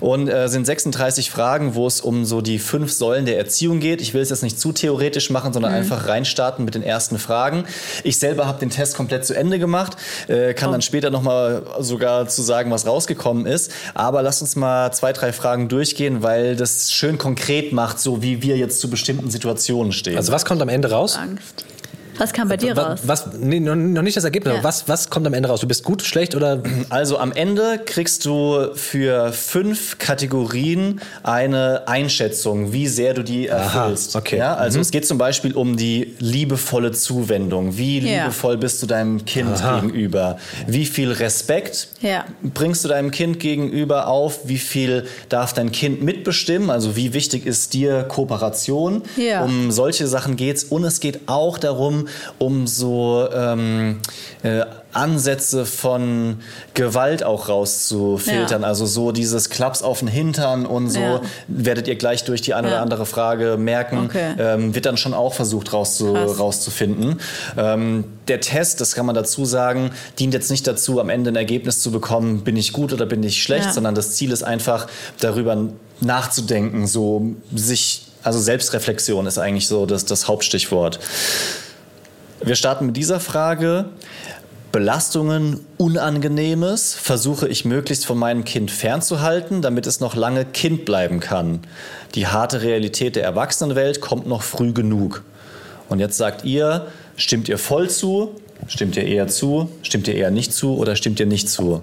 [0.00, 4.00] Und äh, sind 36 Fragen, wo es um so die fünf Säulen der Erziehung geht.
[4.00, 7.64] Ich will es jetzt nicht zu theoretisch machen, sondern einfach reinstarten mit den ersten Fragen.
[8.04, 9.96] Ich selber habe den Test komplett zu Ende gemacht.
[10.28, 10.72] äh, kann Oh.
[10.72, 13.70] dann später nochmal sogar zu sagen, was rausgekommen ist.
[13.94, 18.42] Aber lass uns mal zwei, drei Fragen durchgehen, weil das schön konkret macht, so wie
[18.42, 20.16] wir jetzt zu bestimmten Situationen stehen.
[20.16, 21.16] Also was kommt am Ende raus?
[21.16, 21.64] Angst.
[22.18, 23.00] Was kam bei dir Wa- raus?
[23.04, 24.58] Was, nee, noch nicht das Ergebnis, Ja.
[24.60, 25.60] aber was, was kommt am Ende raus?
[25.60, 32.72] Du bist gut, schlecht oder Also am Ende kriegst du für fünf Kategorien eine Einschätzung,
[32.72, 34.16] wie sehr du die erfüllst.
[34.16, 34.38] okay.
[34.38, 37.76] Ja, also es geht zum Beispiel um die liebevolle Zuwendung.
[37.78, 38.22] Wie Ja.
[38.24, 40.38] liebevoll bist du deinem Kind gegenüber?
[40.66, 42.24] Wie viel Respekt Ja.
[42.42, 44.40] bringst du deinem Kind gegenüber auf?
[44.48, 46.70] Wie viel darf dein Kind mitbestimmen?
[46.70, 49.02] Also wie wichtig ist dir Kooperation?
[49.16, 49.44] Ja.
[49.44, 50.64] Um solche Sachen geht's.
[50.64, 52.07] Und es geht auch darum,
[52.38, 54.00] um so ähm,
[54.42, 56.38] äh, Ansätze von
[56.74, 58.62] Gewalt auch rauszufiltern.
[58.62, 58.68] Ja.
[58.68, 61.20] Also so dieses Klaps auf den Hintern und so Ja.
[61.46, 62.74] werdet ihr gleich durch die eine Ja.
[62.74, 64.06] oder andere Frage merken.
[64.06, 64.34] Okay.
[64.38, 66.38] Ähm, wird dann schon auch versucht rauszu, Krass.
[66.38, 67.20] rauszufinden.
[67.56, 71.36] Ähm, der Test, das kann man dazu sagen, dient jetzt nicht dazu, am Ende ein
[71.36, 74.86] Ergebnis zu bekommen, bin ich gut oder bin ich schlecht, sondern das Ziel ist einfach,
[75.20, 75.56] darüber
[76.00, 80.98] nachzudenken, so sich, also Selbstreflexion ist eigentlich so das, das Hauptstichwort.
[82.40, 83.86] Wir starten mit dieser Frage.
[84.70, 91.20] Belastungen, Unangenehmes versuche ich möglichst von meinem Kind fernzuhalten, damit es noch lange Kind bleiben
[91.20, 91.60] kann.
[92.14, 95.24] Die harte Realität der Erwachsenenwelt kommt noch früh genug.
[95.88, 96.86] Und jetzt sagt ihr,
[97.16, 98.36] stimmt ihr voll zu,
[98.66, 101.82] stimmt ihr eher zu, stimmt ihr eher nicht zu oder stimmt ihr nicht zu?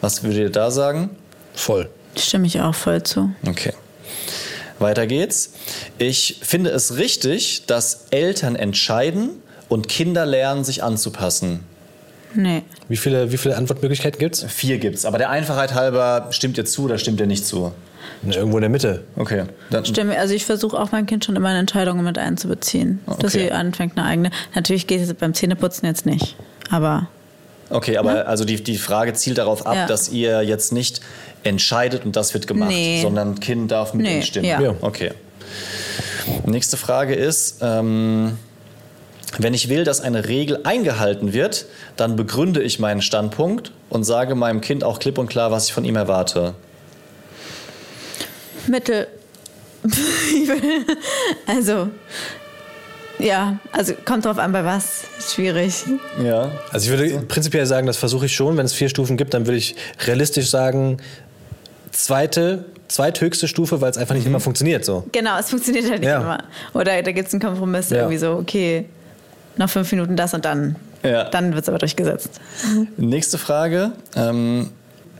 [0.00, 1.10] Was würdet ihr da sagen?
[1.54, 1.90] voll?
[2.16, 3.30] Stimme ich auch voll zu.
[3.46, 3.72] Okay.
[4.78, 5.52] Weiter geht's.
[5.98, 9.41] Ich finde es richtig, dass Eltern entscheiden
[9.72, 11.60] und Kinder lernen, sich anzupassen.
[12.34, 12.62] Nee.
[12.88, 14.44] Wie viele, wie viele Antwortmöglichkeiten gibt's?
[14.48, 17.72] Vier gibt's, aber der Einfachheit halber stimmt ihr zu oder stimmt ihr nicht zu?
[18.22, 19.04] Na, Irgendwo in der Mitte.
[19.16, 19.44] Okay.
[19.70, 23.00] Dann, Stimme, also ich versuche auch mein Kind schon immer in Entscheidungen mit einzubeziehen.
[23.06, 23.28] Dass Okay.
[23.46, 24.30] sie anfängt, eine eigene.
[24.54, 26.36] Natürlich geht es beim Zähneputzen jetzt nicht.
[26.70, 27.08] Aber
[27.68, 29.86] okay, aber also die, die Frage zielt darauf ab, Ja.
[29.86, 31.00] dass ihr jetzt nicht
[31.44, 33.00] entscheidet und das wird gemacht, Nee.
[33.02, 34.48] sondern Kind darf Nee, mitstimmen.
[34.48, 34.60] ja.
[34.60, 34.74] Ja.
[34.80, 35.12] Okay.
[36.46, 38.38] Nächste Frage ist, ähm,
[39.38, 41.66] wenn ich will, dass eine Regel eingehalten wird,
[41.96, 45.72] dann begründe ich meinen Standpunkt und sage meinem Kind auch klipp und klar, was ich
[45.72, 46.54] von ihm erwarte.
[48.68, 49.06] Mittel.
[51.46, 51.88] also.
[53.18, 55.04] Ja, also kommt drauf an, bei was.
[55.34, 55.84] Schwierig.
[56.22, 56.50] Ja.
[56.72, 58.56] Also ich würde prinzipiell sagen, das versuche ich schon.
[58.56, 59.76] Wenn es vier Stufen gibt, dann würde ich
[60.06, 60.96] realistisch sagen,
[61.92, 65.04] zweite, zweithöchste Stufe, weil es einfach nicht immer funktioniert so.
[65.12, 66.20] Genau, es funktioniert halt nicht Ja.
[66.20, 66.44] immer.
[66.74, 67.98] Oder da gibt es einen Kompromiss, Ja.
[67.98, 68.86] irgendwie so, okay,
[69.56, 70.76] noch fünf Minuten das und dann.
[71.02, 71.24] Ja.
[71.30, 72.30] Dann wird es aber durchgesetzt.
[72.96, 73.92] Nächste Frage.
[74.14, 74.70] Ähm,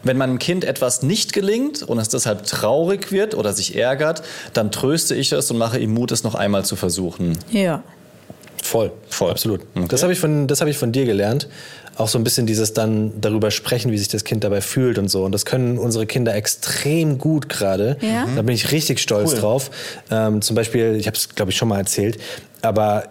[0.05, 4.22] wenn meinem Kind etwas nicht gelingt und es deshalb traurig wird oder sich ärgert,
[4.53, 7.39] dann tröste ich es und mache ihm Mut, es noch einmal zu versuchen.
[7.51, 7.83] Ja.
[8.62, 9.30] Voll, Voll.
[9.30, 9.61] absolut.
[9.74, 9.87] Okay.
[9.89, 11.49] Das habe ich, von- das hab ich von dir gelernt.
[11.97, 15.09] Auch so ein bisschen dieses dann darüber sprechen, wie sich das Kind dabei fühlt und
[15.09, 15.24] so.
[15.24, 17.97] Und das können unsere Kinder extrem gut gerade.
[18.01, 18.26] Ja.
[18.35, 19.39] Da bin ich richtig stolz Cool.
[19.41, 19.70] drauf.
[20.11, 22.18] Ähm, zum Beispiel, ich habe es, glaube ich, schon mal erzählt,
[22.62, 23.05] aber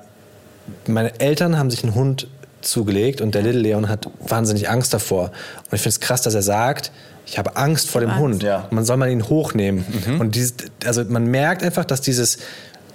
[0.88, 2.28] meine Eltern haben sich einen Hund
[2.62, 5.32] zugelegt und der Little Leon hat wahnsinnig Angst davor.
[5.70, 6.92] Und ich finde es krass, dass er sagt,
[7.26, 8.22] ich habe Angst vor dem Angst.
[8.22, 8.44] Hund.
[8.44, 8.68] Ja.
[8.72, 9.86] Man soll mal ihn hochnehmen.
[10.20, 10.56] Und dieses,
[10.86, 12.40] also man merkt einfach, dass dieses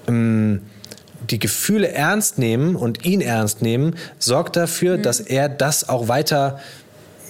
[0.08, 0.62] ähm,
[1.30, 6.60] die Gefühle ernst nehmen und ihn ernst nehmen, sorgt dafür, dass er das auch weiter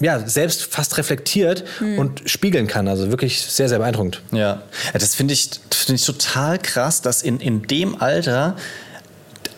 [0.01, 1.65] ja, selbst fast reflektiert
[1.97, 2.87] und spiegeln kann.
[2.89, 4.21] Also wirklich sehr, sehr beeindruckend.
[4.31, 8.57] Ja, das finde ich, das finde ich total krass, dass in, in dem Alter,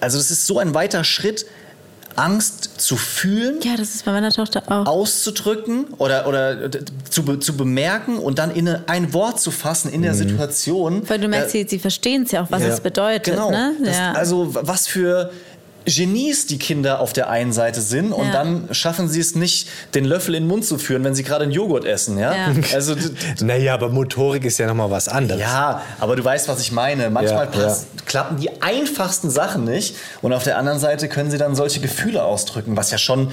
[0.01, 1.46] also das ist so ein weiter Schritt,
[2.16, 4.86] Angst zu fühlen, Ja, das ist bei meiner Tochter auch.
[4.86, 6.68] auszudrücken oder, oder
[7.09, 11.09] zu, be- zu bemerken und dann in eine, ein Wort zu fassen in der Situation.
[11.09, 12.68] Weil du merkst, Äh, sie, sie verstehen es ja auch, was Ja.
[12.70, 13.34] es bedeutet.
[13.34, 13.53] Genau.
[13.53, 13.72] Ne?
[13.84, 14.12] Das, ja.
[14.14, 15.30] Also was für
[15.86, 18.32] Genies die Kinder auf der einen Seite sind und Ja.
[18.32, 21.44] dann schaffen sie es nicht, den Löffel in den Mund zu führen, wenn sie gerade
[21.44, 22.18] einen Joghurt essen.
[22.18, 22.34] Ja?
[22.34, 22.52] Ja.
[22.74, 22.94] Also
[23.40, 25.40] Naja, aber Motorik ist ja nochmal was anderes.
[25.40, 27.08] ja, aber du weißt, was ich meine.
[27.10, 31.54] Manchmal Ja, klappen die einfachsten Sachen nicht und auf der anderen Seite können sie dann
[31.56, 33.32] solche Gefühle ausdrücken, was ja schon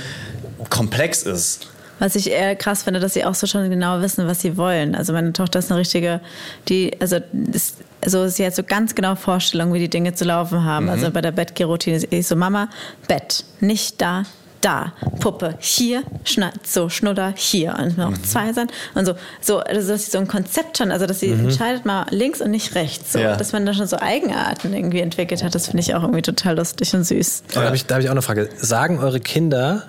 [0.70, 1.68] komplex ist.
[2.00, 4.96] Was ich eher krass finde, dass sie auch so schon genau wissen, was sie wollen.
[4.96, 6.20] Also meine Tochter ist eine richtige,
[6.68, 7.18] die, also,
[7.54, 10.90] ist, also sie hat so ganz genau Vorstellungen, wie die Dinge zu laufen haben.
[10.90, 12.70] Also bei der Bettgehroutine ist ich so, Mama,
[13.08, 14.24] Bett, nicht da,
[14.66, 17.76] da, Puppe, hier, schna so, Schnudder, hier.
[17.80, 18.68] Und noch zwei sein.
[18.96, 22.08] Und so, so, also dass sie so ein Konzept schon, also dass sie entscheidet mal
[22.10, 23.14] links und nicht rechts.
[23.14, 23.36] So, Ja.
[23.36, 26.58] Dass man da schon so Eigenarten irgendwie entwickelt hat, das finde ich auch irgendwie total
[26.58, 27.44] lustig und süß.
[27.54, 28.50] Da habe ich, da hab ich auch eine Frage.
[28.58, 29.84] Sagen eure Kinder,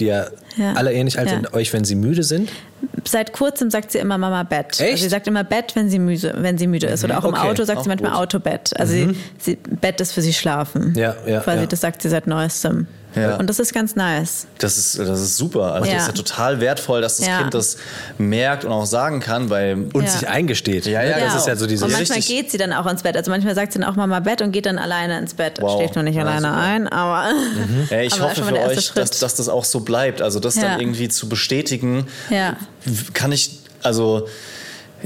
[0.00, 0.26] die ja,
[0.56, 0.72] Ja.
[0.74, 1.34] alle ähnlich alt Ja.
[1.34, 2.50] sind, euch, wenn sie müde sind?
[3.04, 4.80] Seit kurzem sagt sie immer Mama Bett.
[4.80, 4.82] Echt?
[4.92, 7.04] Also sie sagt immer Bett, wenn sie müde, wenn sie müde ist.
[7.04, 8.12] Oder auch im Okay, Auto sagt auch sie manchmal.
[8.14, 8.78] Autobett.
[8.78, 10.94] Also sie, sie, Bett ist für sie schlafen.
[10.96, 11.66] Ja, ja, Quasi ja.
[11.66, 12.86] das sagt sie seit neuestem.
[13.16, 13.36] Ja.
[13.36, 14.46] Und das ist ganz nice.
[14.58, 15.72] Das ist, das ist super.
[15.72, 15.94] Also Ja.
[15.94, 17.38] das ist ja total wertvoll, dass das Ja.
[17.40, 17.76] Kind das
[18.18, 20.10] merkt und auch sagen kann, weil Und Ja.
[20.10, 20.86] sich eingesteht.
[20.86, 21.36] Ja, ja, das genau.
[21.36, 21.82] ist ja so dieses.
[21.82, 23.16] Und manchmal richtig- geht sie dann auch ins Bett.
[23.16, 25.60] Also manchmal sagt sie dann auch Mama Bett und geht dann alleine ins Bett.
[25.60, 25.78] Wow.
[25.78, 26.56] Schläft nur nicht Ja, alleine super.
[26.60, 27.30] ein, aber.
[27.90, 30.20] Ja, ich aber hoffe für euch, dass, dass das auch so bleibt.
[30.22, 30.62] Also das Ja.
[30.62, 32.06] dann irgendwie zu bestätigen,
[33.14, 34.28] kann ich, also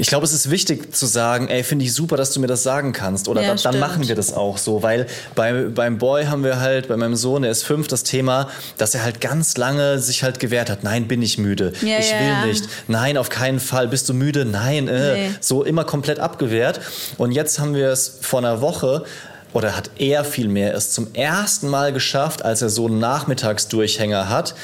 [0.00, 2.62] ich glaube, es ist wichtig zu sagen, ey, finde ich super, dass du mir das
[2.62, 3.28] sagen kannst.
[3.28, 4.82] Oder Ja, dann, dann machen wir das auch so.
[4.82, 8.48] Weil bei, beim Boy haben wir halt, bei meinem Sohn, der ist fünf, das Thema,
[8.78, 10.84] dass er halt ganz lange sich halt gewehrt hat.
[10.84, 11.74] Nein, bin ich müde.
[11.82, 12.64] Ja, ich will nicht.
[12.88, 13.88] Nein, auf keinen Fall.
[13.88, 14.46] Bist du müde?
[14.46, 14.88] Nein.
[14.88, 15.12] Äh.
[15.12, 15.30] Nee.
[15.40, 16.80] So immer komplett abgewehrt.
[17.18, 19.04] Und jetzt haben wir es vor einer Woche
[19.52, 24.54] oder hat er vielmehr es zum ersten Mal geschafft, als er so einen Nachmittagsdurchhänger hat,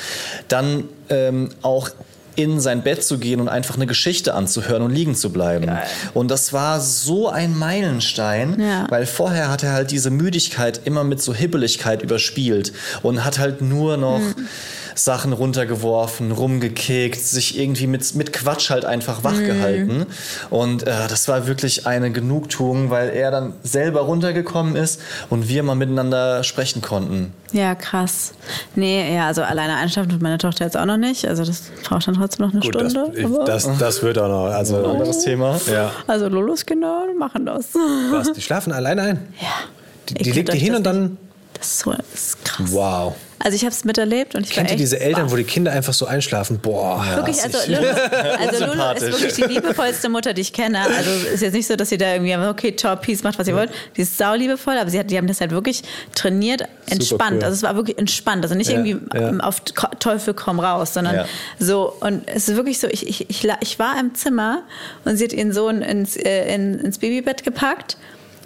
[0.49, 1.91] dann ähm, auch
[2.37, 5.70] in sein Bett zu gehen und einfach eine Geschichte anzuhören und liegen zu bleiben.
[6.14, 8.87] Und das war so ein Meilenstein, Ja.
[8.91, 12.72] weil vorher hat er halt diese Müdigkeit immer mit so Hibbeligkeit überspielt
[13.03, 14.20] und hat halt nur noch
[14.99, 20.07] Sachen runtergeworfen, rumgekickt, sich irgendwie mit, mit Quatsch halt einfach wach gehalten.
[20.51, 25.63] Und äh, das war wirklich eine Genugtuung, weil er dann selber runtergekommen ist und wir
[25.63, 27.33] mal miteinander sprechen konnten.
[27.53, 28.33] Ja, krass.
[28.75, 31.27] Nee, ja, also alleine einschlafen tut meine Tochter jetzt auch noch nicht.
[31.29, 33.19] Also das braucht dann trotzdem noch eine Gut, das, Stunde.
[33.19, 34.47] ich, aber- das, das wird auch noch.
[34.53, 35.61] Also, Anderes Thema.
[35.71, 35.93] ja.
[36.07, 37.67] also Lolos Kinder machen das.
[38.11, 38.33] Was?
[38.33, 39.29] Die schlafen alleine ein?
[39.41, 39.49] Ja.
[40.09, 41.19] Die, die legt die hin das und dann.
[41.55, 42.67] Das ist so das ist krass.
[42.73, 43.15] Wow.
[43.39, 45.32] Also ich habe es miterlebt und ich Kennt war ihr echt diese Eltern, baff.
[45.32, 46.59] wo die Kinder einfach so einschlafen?
[46.59, 47.05] Boah.
[47.16, 47.87] Wirklich, also Lulu,
[48.39, 50.80] also Lulu ist wirklich die liebevollste Mutter, die ich kenne.
[50.80, 53.55] Also ist jetzt nicht so, dass sie da irgendwie okay, top, peace, macht, was ihr
[53.55, 53.70] wollt.
[53.97, 55.82] Die ist sauliebevoll, aber sie hat, die haben das halt wirklich
[56.14, 57.37] trainiert, entspannt.
[57.39, 57.45] cool.
[57.45, 58.43] Also es war wirklich entspannt.
[58.45, 59.37] Also nicht Ja, irgendwie ja.
[59.41, 59.61] auf
[59.99, 61.24] Teufel komm raus, sondern Ja.
[61.59, 61.93] so.
[62.01, 64.62] Und es ist wirklich so, ich, ich, ich, ich war im Zimmer
[65.05, 67.97] und sie hat ihren Sohn ins, äh, in, ins Babybett gepackt.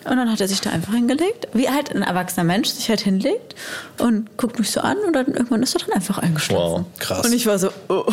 [0.05, 3.01] Und dann hat er sich da einfach hingelegt, wie halt ein erwachsener Mensch sich halt
[3.01, 3.55] hinlegt
[3.99, 6.87] und guckt mich so an und dann irgendwann ist er dann einfach eingeschlafen.
[6.87, 7.27] Wow, krass.
[7.27, 8.05] Und ich war so, oh,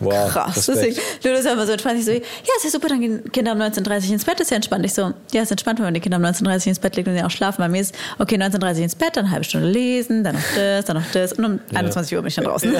[0.00, 0.56] Wow, krass.
[0.68, 0.76] Respekt.
[0.78, 1.98] Deswegen, Lulu ist einfach so entspannt.
[1.98, 2.18] Ich so, ja,
[2.56, 4.84] ist ja super, dann gehen Kinder um 19.30 Uhr ins Bett, ist ja entspannt.
[4.84, 7.08] Ich so, ja, ist entspannt, wenn man die Kinder um 19.30 Uhr ins Bett legt
[7.08, 7.58] und die auch schlafen.
[7.58, 10.42] Bei mir ist, okay, 19.30 Uhr ins Bett, dann eine halbe Stunde lesen, dann noch
[10.54, 12.70] das, dann noch das und um 21 Uhr bin ich dann draußen.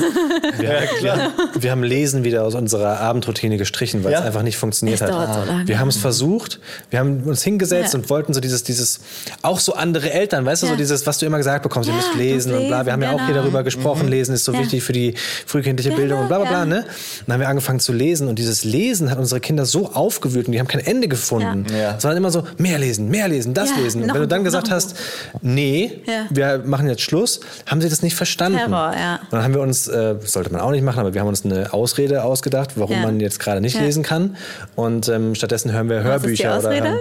[0.58, 1.32] Wir, wir,
[1.62, 4.20] wir haben Lesen wieder aus unserer Abendroutine gestrichen, weil Ja.
[4.20, 5.34] es einfach nicht funktioniert Es hat.
[5.46, 5.66] so lange.
[5.66, 7.98] Wir haben es versucht, wir haben uns hingesetzt Ja.
[8.00, 9.00] und wollten so dieses, dieses,
[9.42, 12.00] auch so andere Eltern, weißt du, so dieses, was du immer gesagt bekommst, ihr Ja,
[12.00, 12.86] müsst du lesen und bla.
[12.86, 14.60] Wir haben ja auch hier lesen, darüber gesprochen, lesen ist so Ja.
[14.60, 15.14] wichtig für die
[15.46, 16.64] frühkindliche Bildung und bla bla bla.
[16.64, 16.84] Ne?
[17.26, 20.52] Dann haben wir angefangen zu lesen und dieses Lesen hat unsere Kinder so aufgewühlt und
[20.52, 21.66] die haben kein Ende gefunden.
[21.76, 21.96] Ja.
[21.96, 24.02] Es war dann immer so, mehr lesen, mehr lesen, das Ja, lesen.
[24.02, 24.96] Und noch wenn du dann gesagt hast,
[25.42, 26.26] nee, Ja.
[26.30, 28.58] wir machen jetzt Schluss, haben sie das nicht verstanden.
[28.58, 29.14] Terror, ja.
[29.22, 31.44] Und dann haben wir uns, äh, sollte man auch nicht machen, aber wir haben uns
[31.44, 33.02] eine Ausrede ausgedacht, warum Ja.
[33.02, 33.82] man jetzt gerade nicht Ja.
[33.82, 34.36] lesen kann.
[34.74, 36.56] Und ähm, stattdessen hören wir Hörbücher.
[36.58, 36.96] ist die oder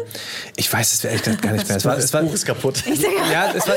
[0.56, 1.78] ich weiß es ehrlich gesagt gar nicht mehr.
[1.78, 2.84] Es war, es war, Buch ist kaputt.
[3.32, 3.76] Ja, es war,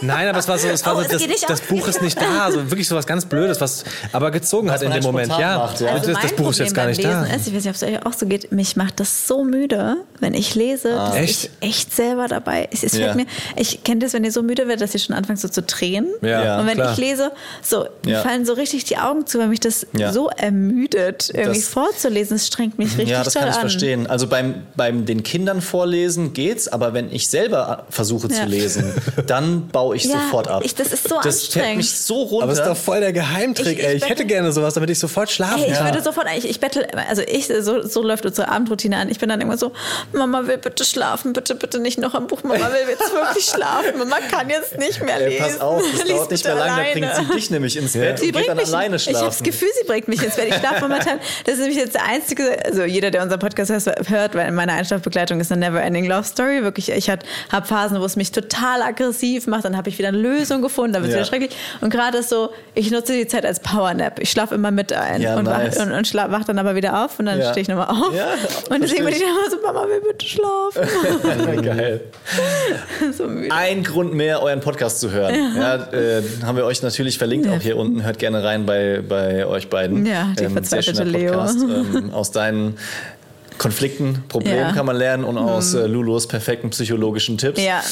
[0.00, 1.60] nein, aber es war so, es war Oh, so das, das.
[1.62, 4.90] Buch ist nicht da, so wirklich so was ganz Blödes, was aber gezogen hat in
[4.90, 5.28] dem Moment.
[5.38, 5.94] Ja, macht, ja.
[5.98, 7.22] das, das mein Buch ist jetzt gar beim nicht da.
[7.22, 8.52] Lesen Ist, ich weiß nicht, ob es euch auch so geht.
[8.52, 11.16] Mich macht das so müde, wenn ich lese, dass Ah.
[11.16, 11.50] Echt?
[11.60, 12.68] ich echt selber dabei.
[12.72, 13.14] Es, es Ja.
[13.14, 13.26] mir,
[13.56, 16.08] ich kenne das, wenn ihr so müde werdet, dass ihr schon anfangt so zu tränen.
[16.22, 16.58] Ja.
[16.60, 16.92] Und wenn klar.
[16.92, 17.30] ich lese,
[17.62, 18.22] so mir Ja.
[18.22, 20.12] fallen so richtig die Augen zu, weil mich das Ja.
[20.12, 22.36] so ermüdet, irgendwie Das- vorzulesen.
[22.36, 23.60] Es strengt mich richtig Ja, das kann ich an.
[23.60, 24.06] verstehen.
[24.06, 28.42] Also beim, beim den Kindern vorlesen geht's, aber wenn ich selber versuche Ja.
[28.42, 28.92] zu lesen,
[29.26, 30.62] dann baue ich Ja, sofort ab.
[30.64, 31.76] ich- das ist so Das fällt anstrengend.
[31.78, 32.44] mich so runter.
[32.44, 33.96] Aber es ist doch voll der Geheimtrick, Ich- ich ey.
[33.96, 35.86] Ich hätte gerne sowas, damit ich sofort schlafen Ey, ich kann.
[35.86, 39.08] würde sofort, ich, ich bettel, also ich, so, so läuft unsere Abendroutine an.
[39.10, 39.72] Ich bin dann immer so,
[40.12, 42.42] Mama will bitte schlafen, bitte, bitte nicht noch am Buch.
[42.42, 43.98] Mama will jetzt wirklich schlafen.
[43.98, 45.44] Mama kann jetzt nicht mehr Ey, lesen.
[45.44, 47.00] pass auf, das Lies dauert nicht mehr lange, dann alleine.
[47.16, 49.12] bringt sie dich nämlich ins Bett Sie und geht bringt dann mich, alleine ich habe
[49.14, 49.44] das schlafen.
[49.44, 50.48] Gefühl, sie bringt mich ins Bett.
[50.48, 53.70] Ich schlafe momentan, das ist nämlich jetzt der einzige, also jeder, der unseren Podcast
[54.08, 56.62] hört, weil meine Einschlafbegleitung ist eine Never-Ending Love Story.
[56.62, 57.22] Wirklich, ich habe
[57.66, 61.02] Phasen, wo es mich total aggressiv macht, dann habe ich wieder eine Lösung gefunden, dann
[61.02, 61.20] wird es Ja.
[61.22, 61.56] wieder schrecklich.
[61.80, 64.18] Und gerade ist so, ich nutze die Zeit als Powernap.
[64.20, 65.76] Ich schlafe immer mit ein Ja, und, nice.
[65.78, 67.50] wach, und, und schla- wach dann aber wieder auf und dann Ja.
[67.50, 68.12] stehe ich nochmal auf.
[68.70, 71.62] Und deswegen bin ich dann immer so, Mama will bitte schlafen.
[71.62, 72.00] Geil.
[73.16, 73.24] so.
[73.50, 75.34] Ein Grund mehr, euren Podcast zu hören.
[75.34, 78.04] Äh, haben wir euch natürlich verlinkt, auch hier unten.
[78.04, 80.04] Hört gerne rein bei, bei euch beiden.
[80.06, 81.32] Ja, die sehr verzweifelte Leo.
[81.32, 81.56] Podcast.
[81.76, 82.76] Ähm, aus deinen
[83.58, 84.70] Konflikten, Problemen Ja.
[84.70, 84.74] Mhm.
[84.74, 87.60] kann man lernen und aus äh, Lulos perfekten psychologischen Tipps.
[87.60, 87.82] Ja,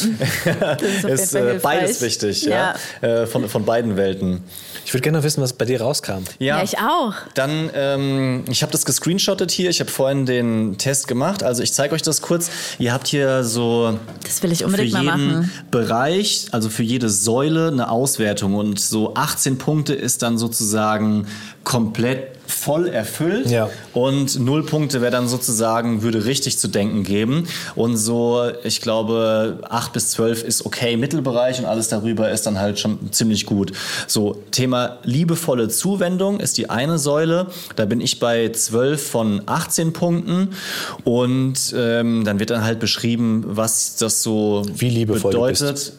[0.61, 2.75] das ist ist äh, beides wichtig, ja.
[3.01, 4.43] Äh, von, von beiden Welten.
[4.87, 6.25] Ich würde gerne noch wissen, was bei dir rauskam.
[6.39, 7.15] Ja, ich auch.
[7.35, 9.71] Dann, ähm, ich habe das gescreenshottet hier.
[9.71, 11.43] Ich habe vorhin den Test gemacht.
[11.43, 12.51] Also ich zeige euch das kurz.
[12.79, 15.53] Ihr habt hier so Das will ich für unbedingt mal jeden machen.
[15.71, 18.55] Bereich, also für jede Säule eine Auswertung.
[18.55, 21.27] Und so 18 Punkte ist dann sozusagen
[21.65, 23.51] komplett voll erfüllt.
[23.51, 23.69] Ja.
[23.93, 27.47] Und null Punkte wäre dann sozusagen, würde richtig zu denken geben.
[27.75, 32.59] Und so, ich glaube, acht bis zwölf ist okay, Mittelbereich und alles darüber ist dann
[32.59, 33.73] halt schon ziemlich gut.
[34.07, 37.47] So, Thema liebevolle Zuwendung ist die eine Säule.
[37.77, 40.51] Da bin ich bei zwölf von 18 Punkten.
[41.05, 45.93] Und ähm, dann wird dann halt beschrieben, was das so Wie liebevoll bedeutet.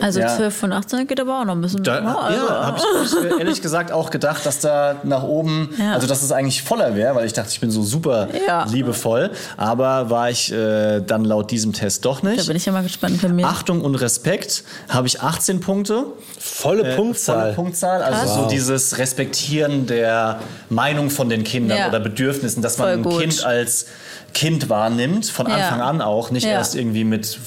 [0.00, 0.36] Also Ja.
[0.36, 1.82] 12 von 18 geht aber auch noch ein bisschen.
[1.82, 5.22] Da, ja, also, ja, habe ich, hab ich ehrlich gesagt auch gedacht, dass da nach
[5.22, 5.94] oben, Ja.
[6.02, 8.64] Also dass es eigentlich voller wäre, weil ich dachte, ich bin so super Ja.
[8.64, 9.30] liebevoll.
[9.56, 12.46] Aber war ich äh, dann laut diesem Test doch Da nicht.
[12.46, 13.46] bin ich ja mal gespannt bei mir.
[13.46, 16.06] Achtung und Respekt habe ich 18 Punkte.
[16.40, 17.42] Volle Äh, Punktzahl.
[17.42, 18.02] Volle Punktzahl.
[18.02, 18.34] Also Krass.
[18.34, 20.40] so dieses Respektieren der
[20.70, 21.88] Meinung von den Kindern Ja.
[21.88, 23.20] oder Bedürfnissen, dass man Voll ein gut.
[23.20, 23.86] Kind als
[24.34, 25.54] Kind wahrnimmt, von Ja.
[25.56, 26.52] Anfang an auch, nicht Ja.
[26.52, 27.38] erst irgendwie mit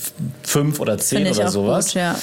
[0.44, 1.88] fünf oder zehn oder sowas.
[1.88, 2.16] gut, ja.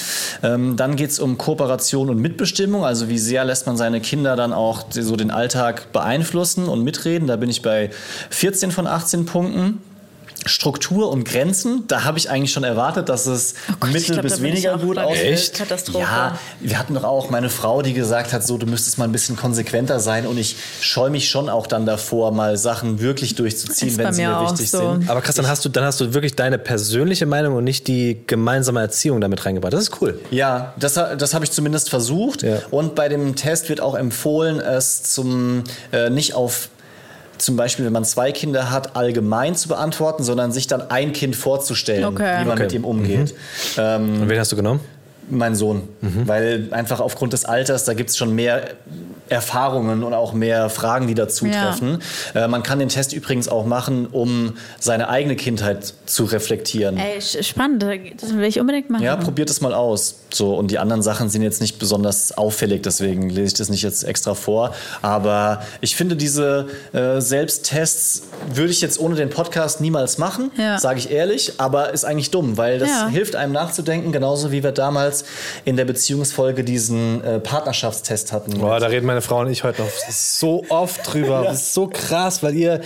[0.43, 4.37] Ähm, dann geht es um Kooperation und Mitbestimmung, also wie sehr lässt man seine Kinder
[4.37, 7.27] dann auch so den Alltag beeinflussen und mitreden.
[7.29, 7.91] Da bin ich bei
[8.31, 9.81] 14 von 18 Punkten.
[10.47, 14.23] Struktur und Grenzen, da habe ich eigentlich schon erwartet, dass es Oh Gott, mittel glaub,
[14.23, 14.97] bis weniger gut.
[14.97, 15.55] Echt?
[15.55, 16.01] Katastrophe.
[16.01, 19.13] Ja, wir hatten doch auch meine Frau, die gesagt hat, so du müsstest mal ein
[19.13, 23.97] bisschen konsequenter sein und ich scheue mich schon auch dann davor, mal Sachen wirklich durchzuziehen,
[23.99, 24.79] wenn sie mir wichtig so.
[24.79, 25.09] sind.
[25.09, 28.23] Aber krass, dann hast, du, dann hast du wirklich deine persönliche Meinung und nicht die
[28.27, 29.73] gemeinsame Erziehung damit reingebracht.
[29.73, 30.21] Das ist cool.
[30.31, 32.43] Ja, das, das habe ich zumindest versucht.
[32.43, 32.59] Ja.
[32.71, 36.69] Und bei dem Test wird auch empfohlen, es zum äh, nicht auf
[37.43, 41.35] zum Beispiel, wenn man zwei Kinder hat, allgemein zu beantworten, sondern sich dann ein Kind
[41.37, 42.41] vorzustellen, Okay.
[42.41, 42.63] wie man Okay.
[42.65, 43.35] mit ihm umgeht.
[43.77, 44.81] Ähm, Und wen hast du genommen?
[45.31, 45.89] Mein Sohn.
[46.01, 48.63] Weil einfach aufgrund des Alters, da gibt es schon mehr
[49.29, 51.75] Erfahrungen und auch mehr Fragen, die dazu Ja.
[52.35, 56.99] Äh, man kann den Test übrigens auch machen, um seine eigene Kindheit zu reflektieren.
[56.99, 57.83] Ey, spannend.
[58.21, 59.03] Das will ich unbedingt machen.
[59.03, 60.17] Ja, probiert es mal aus.
[60.35, 63.83] So, und die anderen Sachen sind jetzt nicht besonders auffällig, deswegen lese ich das nicht
[63.83, 64.75] jetzt extra vor.
[65.03, 68.23] Aber ich finde, diese äh, Selbsttests
[68.55, 70.79] würde ich jetzt ohne den Podcast niemals machen, Ja.
[70.79, 73.09] sage ich ehrlich, aber ist eigentlich dumm, weil das Ja.
[73.09, 75.12] hilft einem nachzudenken, genauso wie wir damals
[75.65, 78.59] in der Beziehungsfolge diesen äh, Partnerschaftstest hatten.
[78.59, 81.43] Boah, da reden meine Frau und ich heute noch so oft drüber.
[81.45, 82.81] Das ist so krass, weil ihr,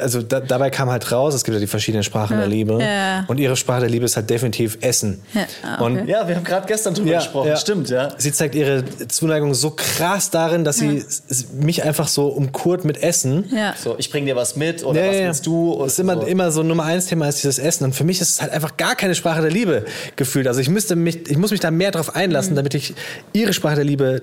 [0.00, 2.78] also da, dabei kam halt raus, es gibt ja die verschiedenen Sprachen der Liebe.
[2.80, 3.24] Ja.
[3.28, 5.22] Und ihre Sprache der Liebe ist halt definitiv Essen.
[5.34, 5.84] Ja, ah, okay.
[5.84, 8.10] Und ja, wir haben gerade gestern drüber gesprochen, stimmt, ja.
[8.18, 11.04] Sie zeigt ihre Zuneigung so krass darin, dass sie
[11.52, 13.44] mich einfach so umkurt mit Essen.
[13.54, 13.74] Ja.
[13.82, 15.26] So, ich bring dir was mit oder Ja, was ja, ja.
[15.28, 15.78] willst du?
[15.82, 16.22] Das ist immer, so.
[16.22, 17.84] immer so Nummer eins Thema ist dieses Essen.
[17.84, 19.84] Und für mich ist es halt einfach gar keine Sprache der Liebe
[20.16, 20.46] gefühlt.
[20.46, 22.94] Also ich müsste mich, ich muss mich da mehr drauf einlassen, damit ich
[23.32, 24.22] ihre Sprache der Liebe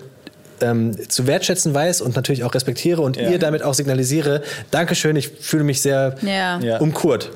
[0.62, 3.30] ähm, zu wertschätzen weiß und natürlich auch respektiere und Ja.
[3.30, 6.60] ihr damit auch signalisiere, Dankeschön, ich fühle mich sehr Ja.
[6.80, 7.32] Umkurt.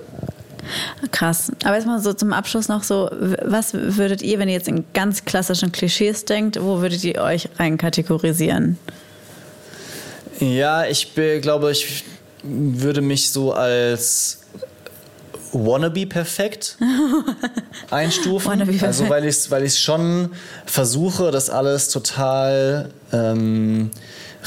[1.11, 1.51] Krass.
[1.65, 3.09] Aber jetzt mal so zum Abschluss noch so,
[3.43, 7.49] was würdet ihr, wenn ihr jetzt in ganz klassischen Klischees denkt, wo würdet ihr euch
[7.59, 8.77] rein kategorisieren?
[10.39, 12.03] Ja, ich be- glaube, ich
[12.43, 14.39] würde mich so als
[15.53, 16.77] wannabe perfekt
[17.91, 18.51] einstufen.
[18.51, 18.87] Wannabe perfekt.
[18.87, 20.29] Also weil ich weil ich schon
[20.65, 23.91] versuche, das alles total ähm,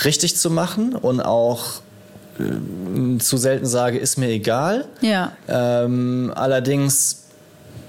[0.05, 1.81] richtig zu machen und auch
[2.39, 4.85] ähm, zu selten sage, ist mir egal.
[5.01, 5.33] Ja.
[5.49, 7.26] Ähm, allerdings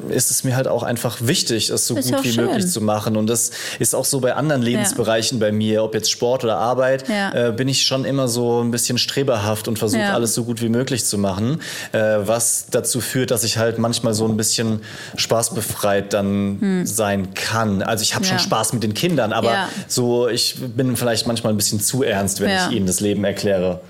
[0.09, 2.45] ist es mir halt auch einfach wichtig, es so Ist gut wie schön.
[2.45, 3.17] möglich zu machen.
[3.17, 7.07] Und das ist auch so bei anderen Lebensbereichen bei mir, ob jetzt Sport oder Arbeit,
[7.09, 7.47] Ja.
[7.49, 10.13] äh, bin ich schon immer so ein bisschen streberhaft und versuche Ja.
[10.13, 11.61] alles so gut wie möglich zu machen.
[11.91, 14.81] Äh, was dazu führt, dass ich halt manchmal so ein bisschen
[15.15, 17.81] spaßbefreit dann sein kann.
[17.81, 18.39] Also ich habe schon Hm.
[18.39, 18.43] Ja.
[18.43, 19.69] Spaß mit den Kindern, aber Ja.
[19.87, 22.67] so ich bin vielleicht manchmal ein bisschen zu ernst, wenn Ja.
[22.69, 23.81] ich ihnen das Leben erkläre.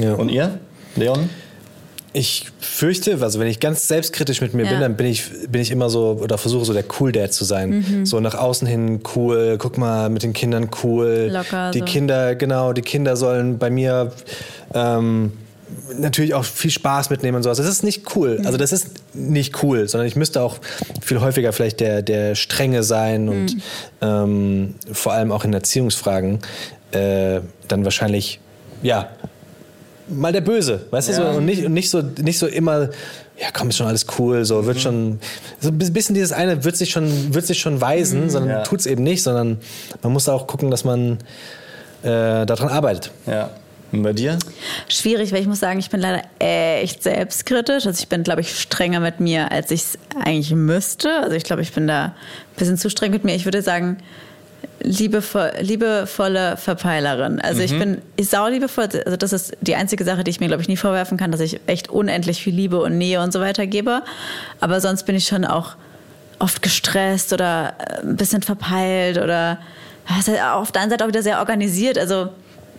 [0.00, 0.14] Ja.
[0.14, 0.58] Und ihr,
[0.96, 1.28] Leon?
[2.12, 4.70] Ich fürchte, also wenn ich ganz selbstkritisch mit mir Ja.
[4.72, 7.44] bin, dann bin ich, bin ich immer so oder versuche so der Cool Dad zu
[7.44, 7.84] sein.
[7.88, 8.06] Mhm.
[8.06, 11.30] So nach außen hin cool, guck mal, mit den Kindern cool.
[11.32, 11.84] Locker die so.
[11.84, 14.10] Kinder, genau, die Kinder sollen bei mir
[14.74, 15.32] ähm,
[15.96, 17.58] natürlich auch viel Spaß mitnehmen und sowas.
[17.58, 18.38] Das ist nicht cool.
[18.40, 18.46] Mhm.
[18.46, 20.58] Also das ist nicht cool, sondern ich müsste auch
[21.00, 23.62] viel häufiger vielleicht der, der Strenge sein und Mhm.
[24.00, 26.40] ähm, vor allem auch in Erziehungsfragen
[26.90, 28.40] äh, dann wahrscheinlich,
[28.82, 29.10] ja,
[30.10, 31.22] mal der Böse, weißt du so?
[31.22, 32.90] Und nicht, und nicht so, nicht so immer,
[33.40, 35.18] ja komm, ist schon alles cool, so wird schon,
[35.60, 38.62] so ein bisschen dieses eine wird sich schon, wird sich schon weisen, sondern Ja.
[38.62, 39.58] tut's eben nicht, sondern
[40.02, 41.18] man muss auch gucken, dass man
[42.02, 43.10] äh, daran arbeitet.
[43.26, 43.50] Ja.
[43.92, 44.38] Und bei dir?
[44.88, 47.86] Schwierig, weil ich muss sagen, ich bin leider echt selbstkritisch.
[47.86, 51.10] Also ich bin, glaube ich, strenger mit mir, als ich es eigentlich müsste.
[51.22, 52.12] Also ich glaube, ich bin da ein
[52.56, 53.34] bisschen zu streng mit mir.
[53.34, 53.96] Ich würde sagen,
[54.82, 57.40] liebevoll, liebevolle Verpeilerin.
[57.40, 58.88] Also ich bin ich sau liebevoll.
[59.04, 61.40] Also das ist die einzige Sache, die ich mir, glaube ich, nie vorwerfen kann, dass
[61.40, 64.02] ich echt unendlich viel Liebe und Nähe und so weiter gebe.
[64.60, 65.74] Aber sonst bin ich schon auch
[66.38, 69.58] oft gestresst oder äh, ein bisschen verpeilt oder
[70.06, 71.98] halt auf der einen Seite auch wieder sehr organisiert.
[71.98, 72.30] Also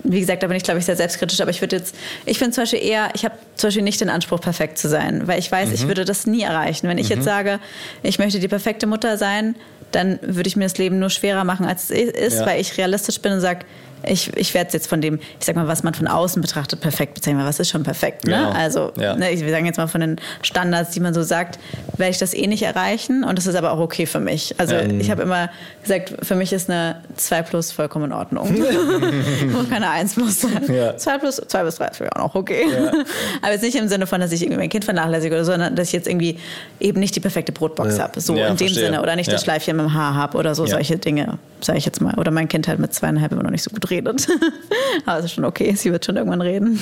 [0.03, 1.93] wie gesagt, da bin ich, glaube ich, sehr selbstkritisch, aber ich würde jetzt,
[2.25, 5.27] ich bin zum Beispiel eher, ich habe zum Beispiel nicht den Anspruch, perfekt zu sein,
[5.27, 5.75] weil ich weiß, Mhm.
[5.75, 6.87] ich würde das nie erreichen.
[6.87, 7.59] Wenn ich jetzt sage,
[8.01, 9.55] ich möchte die perfekte Mutter sein,
[9.91, 12.45] dann würde ich mir das Leben nur schwerer machen, als es ist, Ja.
[12.45, 13.65] weil ich realistisch bin und sage,
[14.05, 16.81] ich, ich werde es jetzt von dem, ich sag mal, was man von außen betrachtet,
[16.81, 18.31] perfekt bezeichnen, weil was ist schon perfekt, ne?
[18.35, 18.49] Genau.
[18.51, 19.15] Also, Ja.
[19.15, 21.59] ne, ich, wir sagen jetzt mal von den Standards, die man so sagt,
[21.97, 24.55] werde ich das eh nicht erreichen und das ist aber auch okay für mich.
[24.57, 25.49] Also ich habe immer
[25.83, 28.51] gesagt, für mich ist eine 2 plus vollkommen in Ordnung.
[29.51, 30.63] Muss keine 1 plus sein.
[30.73, 30.97] Ja.
[30.97, 32.65] 2 plus, 2 bis 3 ist für mich auch noch okay.
[33.41, 35.75] aber jetzt nicht im Sinne von, dass ich irgendwie mein Kind vernachlässige oder so, sondern
[35.75, 36.37] dass ich jetzt irgendwie
[36.79, 38.19] eben nicht die perfekte Brotbox habe.
[38.21, 38.85] So Ja, in dem verstehe.
[38.85, 39.01] Sinne.
[39.01, 39.45] Oder nicht das Ja.
[39.45, 40.71] Schleifchen mit dem Haar habe oder so, Ja.
[40.71, 42.15] solche Dinge, sage ich jetzt mal.
[42.17, 44.27] Oder mein Kind halt mit zweieinhalb immer noch nicht so gut redet.
[45.05, 46.79] aber es ist schon okay, sie wird schon irgendwann reden.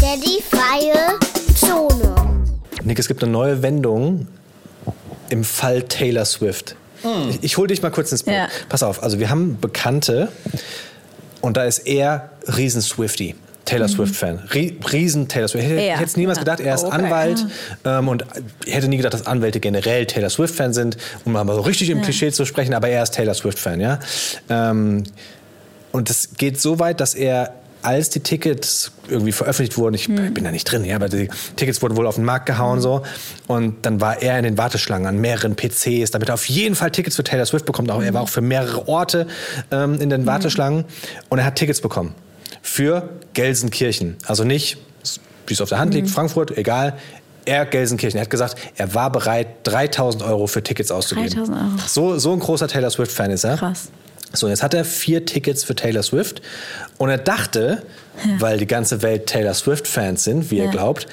[0.00, 1.18] Daddy freie
[1.54, 2.14] Zone.
[2.84, 4.28] Nick, es gibt eine neue Wendung
[5.30, 6.76] im Fall Taylor Swift.
[7.30, 8.34] Ich, ich hole dich mal kurz ins Boot.
[8.34, 8.48] Ja.
[8.68, 10.28] Pass auf, also wir haben Bekannte
[11.40, 13.34] und da ist er riesen Swifty.
[13.64, 14.44] Taylor Swift-Fan.
[14.54, 15.64] Rie- Riesen Taylor Swift.
[15.64, 16.44] Ich hätte hätte es niemals Ja.
[16.44, 16.94] gedacht, er ist Okay.
[16.94, 17.44] Anwalt
[17.84, 18.24] ähm, und
[18.64, 22.00] ich hätte nie gedacht, dass Anwälte generell Taylor Swift-Fan sind, um mal so richtig im
[22.00, 23.98] Klischee zu sprechen, aber er ist Taylor Swift-Fan, ja.
[24.48, 25.02] Ähm,
[25.96, 30.44] und es geht so weit, dass er, als die Tickets irgendwie veröffentlicht wurden, ich bin
[30.44, 33.02] da nicht drin, ja, aber die Tickets wurden wohl auf den Markt gehauen so.
[33.46, 36.90] Und dann war er in den Warteschlangen an mehreren PCs, damit er auf jeden Fall
[36.90, 37.90] Tickets für Taylor Swift bekommt.
[37.90, 39.26] Auch er war auch für mehrere Orte
[39.70, 40.84] ähm, in den Warteschlangen
[41.30, 42.14] und er hat Tickets bekommen
[42.60, 44.16] für Gelsenkirchen.
[44.26, 44.76] Also nicht,
[45.46, 46.98] wie es auf der Hand liegt, Frankfurt, egal.
[47.46, 48.18] Er Gelsenkirchen.
[48.18, 51.30] Er hat gesagt, er war bereit, 3000 Euro für Tickets auszugeben.
[51.30, 51.70] 3000 Euro.
[51.86, 53.56] So, so ein großer Taylor Swift-Fan ist er.
[53.56, 53.88] Krass.
[54.32, 56.42] So, jetzt hat er vier Tickets für Taylor Swift.
[56.98, 57.82] Und er dachte,
[58.38, 60.70] weil die ganze Welt Taylor Swift-Fans sind, wie er Ja.
[60.70, 61.06] glaubt,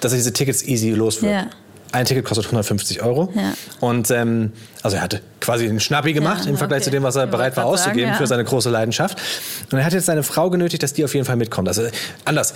[0.00, 1.32] dass er diese Tickets easy los wird.
[1.32, 1.46] Ja.
[1.92, 3.32] Ein Ticket kostet 150 Euro.
[3.34, 3.54] Ja.
[3.80, 4.52] Und ähm,
[4.82, 6.84] also er hatte quasi einen Schnappi gemacht Ja, im Vergleich okay.
[6.86, 8.26] zu dem, was er bereit war auszugeben sagen, für ja.
[8.26, 9.18] seine große Leidenschaft.
[9.70, 11.68] Und er hat jetzt seine Frau genötigt, dass die auf jeden Fall mitkommt.
[11.68, 11.86] Also
[12.24, 12.54] anders.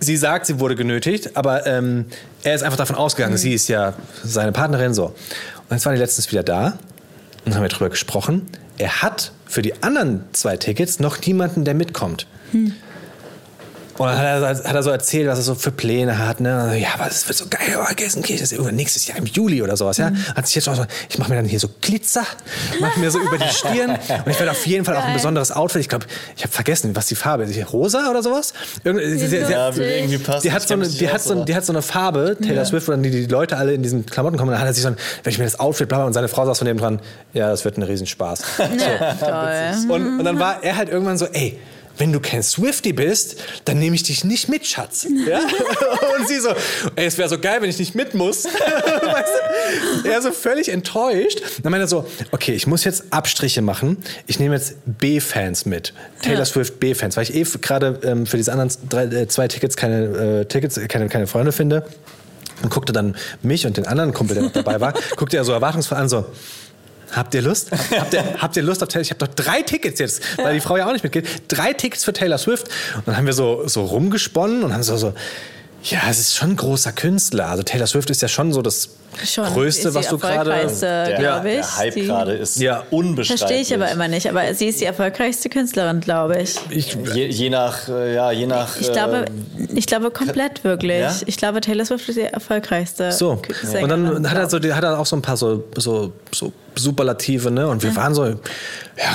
[0.00, 2.06] Sie sagt, sie wurde genötigt, aber ähm,
[2.42, 5.06] er ist einfach davon ausgegangen, sie ist ja seine Partnerin so.
[5.06, 5.14] Und
[5.70, 6.78] jetzt waren die letztens wieder da
[7.44, 8.46] und haben wir drüber gesprochen.
[8.78, 12.26] Er hat für die anderen zwei Tickets noch niemanden, der mitkommt.
[13.98, 16.40] Und dann hat er, hat er so erzählt, was er so für Pläne hat.
[16.40, 16.68] Ne?
[16.70, 19.62] So, Ja, aber es wird so geil, oh, Gelsenkirchen ist irgendwann nächstes Jahr im Juli
[19.62, 19.98] oder sowas.
[19.98, 20.10] Ja?
[20.34, 22.24] Hat sich jetzt auch so, ich mache mir dann hier so Glitzer,
[22.80, 23.90] mache mir so über die Stirn.
[23.92, 25.14] Und ich werde auf jeden Fall auch ein Geil.
[25.14, 25.80] besonderes Outfit.
[25.82, 27.72] Ich glaube, ich habe vergessen, was die Farbe ist.
[27.72, 28.52] Rosa oder sowas?
[28.82, 30.42] Irgend, sie, sie, Ja, sie, irgendwie passen.
[30.42, 32.64] die hat, so eine, die, hat aus, so, aber- die hat so eine Farbe, Taylor
[32.64, 34.48] Swift, wo dann die, die Leute alle in diesen Klamotten kommen.
[34.48, 36.12] Und dann hat er sich so ein, wenn ich mir das Outfit bla bla, und
[36.14, 37.00] seine Frau saß von dem dran,
[37.32, 38.42] ja, das wird ein Riesenspaß.
[38.58, 39.90] Ja, toll.
[39.94, 41.58] Und, und dann war er halt irgendwann so, ey,
[41.98, 45.06] wenn du kein Swifty bist, dann nehme ich dich nicht mit, Schatz.
[45.26, 45.38] Ja?
[46.18, 46.50] Und sie so,
[46.96, 48.44] ey, es wäre so geil, wenn ich nicht mit muss.
[48.44, 50.08] weißt du?
[50.08, 51.40] Er so völlig enttäuscht.
[51.62, 53.98] Dann meinte er so, okay, ich muss jetzt Abstriche machen.
[54.26, 55.92] Ich nehme jetzt B-Fans mit.
[56.22, 56.44] Taylor Ja.
[56.44, 60.40] Swift B-Fans, weil ich eh gerade ähm, für diese anderen drei, äh, zwei Tickets keine
[60.40, 61.86] äh, Tickets, keine, keine Freunde finde.
[62.62, 65.52] Und guckte dann mich und den anderen Kumpel, der noch dabei war, guckte er so
[65.52, 66.24] erwartungsvoll an, so,
[67.14, 67.70] Habt ihr Lust?
[67.72, 69.02] Habt ihr, habt ihr Lust auf Taylor?
[69.02, 71.26] Ich habe doch drei Tickets jetzt, weil die Frau ja auch nicht mitgeht.
[71.48, 72.68] Drei Tickets für Taylor Swift.
[72.96, 75.14] Und dann haben wir so, so rumgesponnen und haben so, so,
[75.84, 77.48] ja, es ist schon ein großer Künstler.
[77.48, 78.88] Also Taylor Swift ist ja schon so das
[79.24, 80.50] Schon, Größte, ist was du gerade.
[80.50, 81.56] erfolgreichste, Der, glaube ich.
[81.60, 82.82] der Hype gerade ist Ja.
[82.90, 83.38] unbestreitlich.
[83.38, 86.56] Verstehe ich aber immer nicht, aber sie ist die erfolgreichste Künstlerin, glaube ich.
[86.70, 88.80] Ich, Je, je nach, äh, ja, je nach.
[88.80, 90.98] Ich glaube, äh, ich glaube komplett wirklich.
[91.00, 91.14] Ja?
[91.26, 93.12] Ich glaube, Taylor Swift ist die erfolgreichste.
[93.12, 93.40] So.
[93.62, 96.52] Sängerin, Und dann hat er, so, hat er auch so ein paar so, so, so
[96.74, 97.68] Superlative, ne?
[97.68, 98.34] Und wir waren so, ja,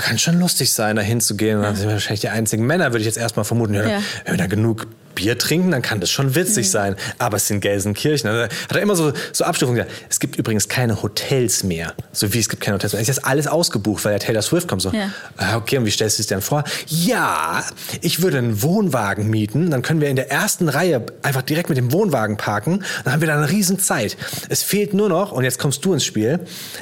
[0.02, 1.58] kann schon lustig sein, da hinzugehen.
[1.58, 3.74] Und dann sind wir wahrscheinlich die einzigen Männer, würde ich jetzt erstmal vermuten.
[3.74, 4.02] Ja, Ja.
[4.24, 6.96] Wenn wir da genug Bier trinken, dann kann das schon witzig sein.
[7.18, 8.30] Aber es sind Gelsenkirchen.
[8.30, 10.04] Also hat er immer so, so Abstufungen gesagt.
[10.10, 11.94] Es gibt übrigens keine Hotels mehr.
[12.12, 13.02] So wie es gibt keine Hotels mehr.
[13.02, 14.82] Es ist jetzt alles ausgebucht, weil der Taylor Swift kommt.
[14.82, 15.12] So, Ja.
[15.38, 16.64] ah, okay, und wie stellst du es dir denn vor?
[16.88, 17.64] Ja,
[18.02, 19.72] ich würde einen Wohnwagen mieten.
[19.72, 22.84] Dann können wir in der ersten Reihe einfach direkt mit dem Wohnwagen parken.
[23.04, 24.18] Dann haben wir da eine riesen Zeit.
[24.50, 26.40] Es fehlt nur noch, und jetzt kommst du ins Spiel,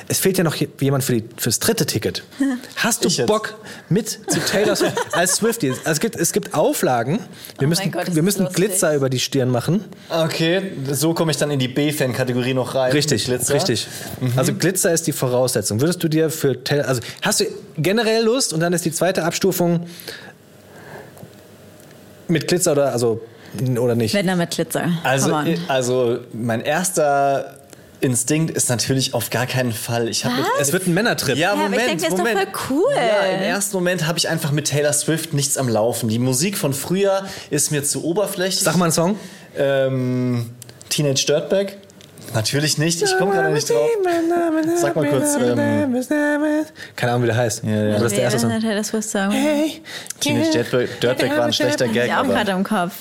[0.08, 2.24] es fehlt ja noch je- jemand für die, fürs dritte Ticket.
[2.76, 3.28] Hast du Ich jetzt.
[3.28, 3.56] Bock
[3.90, 5.70] mit zu Taylor Swift als Swiftie?
[5.72, 7.20] Also es, gibt, es gibt Auflagen.
[7.60, 8.66] Wir müssen, Oh Gott, ist wir müssen lustig.
[8.66, 9.86] Glitzer über die Stirn machen.
[10.10, 12.92] okay, so komme ich dann in die B-Fan-Kategorie noch rein.
[12.92, 13.54] Richtig, Glitzer.
[13.54, 13.88] richtig.
[14.36, 15.80] Also Glitzer ist die Voraussetzung.
[15.80, 17.46] Würdest du dir für Taylor, also hast du
[17.78, 19.86] generell Lust und dann ist die zweite Abstufung
[22.28, 23.22] mit Glitzer oder also
[23.78, 24.16] oder nicht?
[24.16, 24.90] Wenn er mit Glitzer.
[25.04, 27.57] Also, äh, also mein erster
[28.00, 30.08] Instinkt ist natürlich auf gar keinen Fall.
[30.08, 31.36] Ich habe mit- es wird ein Männertrip.
[31.36, 32.40] Ja, aber ich Moment, denke, das ist doch Moment.
[32.40, 32.94] voll cool.
[32.96, 36.08] Ja, im ersten Moment habe ich einfach mit Taylor Swift nichts am Laufen.
[36.10, 38.60] Die Musik von früher ist mir zu oberflächlich.
[38.64, 39.18] Sag mal einen Song.
[39.58, 40.52] Ähm,
[40.90, 41.74] Teenage Dirtbag.
[42.34, 43.88] Natürlich nicht, ich komme gerade nicht drauf.
[44.76, 45.96] Sag mal kurz, ähm,
[46.96, 47.64] Keine Ahnung, wie der heißt.
[47.64, 47.80] ja.
[47.82, 49.32] Aber das ist der erste Song.
[49.32, 49.82] Hey,
[50.20, 52.94] Teenage Dirtbag, Dirtbag war ein schlechter Gag, Ja, auch gerade im Kopf.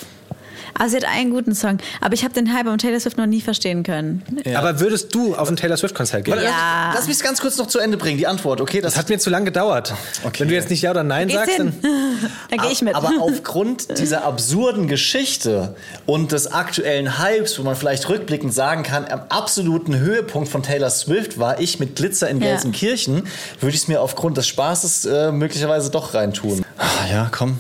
[0.79, 1.79] Aber sie hat einen guten Song.
[2.01, 4.23] Aber ich habe den Hype um Taylor Swift noch nie verstehen können.
[4.55, 6.39] Aber würdest du auf ein Taylor Swift-Konzert gehen?
[6.43, 6.93] Ja.
[6.95, 8.81] lass mich es ganz kurz noch zu Ende bringen, die Antwort, okay?
[8.81, 9.95] Das hat mir zu lange gedauert.
[10.39, 11.73] Wenn du jetzt nicht Ja oder Nein Gehst sagst, hin.
[11.83, 11.93] dann.
[12.51, 12.95] Da gehe ich mit.
[12.95, 15.75] Aber aufgrund dieser absurden Geschichte
[16.07, 20.91] und des aktuellen Hypes, wo man vielleicht rückblickend sagen kann, am absoluten Höhepunkt von Taylor
[20.91, 22.53] Swift war ich mit Glitzer in Ja.
[22.53, 23.27] Gelsenkirchen,
[23.61, 26.65] würde ich es mir aufgrund des Spaßes äh, möglicherweise doch reintun.
[27.11, 27.59] Ja, komm.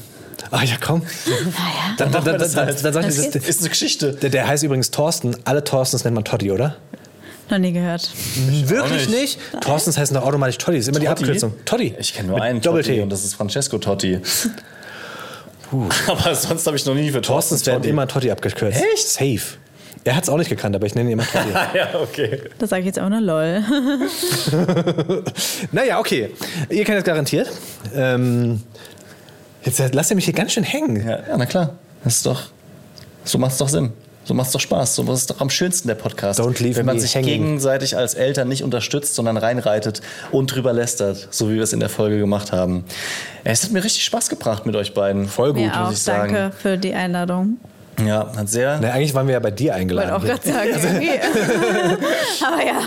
[0.50, 1.02] Ach ja, komm.
[1.98, 2.84] Dann, dann, dann, dann, das dann, halt.
[2.84, 3.48] dann sag ich, Das geht.
[3.48, 4.12] Ist eine Geschichte.
[4.12, 5.36] der, der heißt übrigens Thorsten.
[5.44, 6.76] Alle Thorstens nennt man Totti, oder?
[7.50, 8.10] noch nie gehört.
[8.64, 9.38] Wirklich nicht?
[9.60, 10.78] Thorstens heißen doch automatisch Totti.
[10.78, 11.24] Das ist immer die Totti?
[11.24, 11.54] Abkürzung.
[11.64, 11.94] Totti.
[11.98, 12.88] Ich kenne nur Mit einen Doppel-T.
[12.88, 14.18] Totti und das ist Francesco Totti.
[16.06, 17.90] Aber sonst habe ich noch nie für Thorsten Thorstens werden Totti.
[17.90, 18.82] immer Totti abgekürzt.
[18.94, 19.08] Echt?
[19.08, 19.58] Safe.
[20.04, 21.48] Er hat es auch nicht gekannt, aber ich nenne ihn immer Totti.
[21.76, 22.42] ja, okay.
[22.60, 23.60] Das sage ich jetzt auch nur lol.
[25.72, 26.30] naja, okay.
[26.70, 27.50] Ihr kennt das garantiert.
[27.92, 28.62] Ähm,
[29.66, 30.96] jetzt lasst ihr mich hier ganz schön hängen.
[31.06, 31.74] Ja, ja, na klar.
[32.04, 32.42] Das ist doch.
[33.24, 33.92] So macht es doch Sinn.
[34.24, 34.96] So macht es doch Spaß.
[34.96, 36.40] So ist es doch am schönsten der Podcast.
[36.40, 37.42] Don't leave Wenn man me sich hanging.
[37.42, 40.00] gegenseitig als Eltern nicht unterstützt, sondern reinreitet
[40.32, 42.84] und drüber lästert, so wie wir es in der Folge gemacht haben.
[43.44, 45.28] Es hat mir richtig Spaß gebracht mit euch beiden.
[45.28, 45.92] Voll gut, Mir muss auch.
[45.92, 46.32] ich sagen.
[46.34, 47.58] Danke für die Einladung.
[48.04, 48.78] Ja, hat sehr.
[48.80, 50.10] Na, eigentlich waren wir ja bei dir Wollte eingeladen.
[50.10, 51.10] auch gerade sagen, irgendwie.
[52.44, 52.80] Aber ja,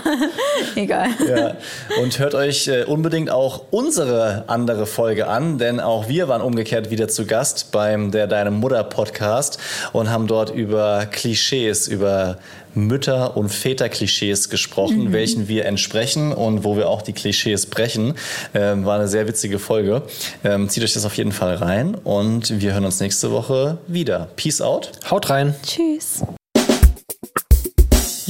[0.76, 1.08] egal.
[1.28, 1.54] Ja.
[2.00, 6.90] Und hört euch äh, unbedingt auch unsere andere Folge an, denn auch wir waren umgekehrt
[6.90, 9.58] wieder zu Gast beim Der Deine Mutter Podcast
[9.92, 12.38] und haben dort über Klischees, über
[12.74, 18.14] Mütter- und Väter-Klischees gesprochen, welchen wir entsprechen und wo wir auch die Klischees brechen.
[18.54, 20.02] Ähm, war eine sehr witzige Folge.
[20.44, 24.28] Ähm, zieht euch das auf jeden Fall rein und wir hören uns nächste Woche wieder.
[24.36, 24.92] Peace out.
[25.10, 25.54] Haut rein.
[25.62, 26.22] Tschüss.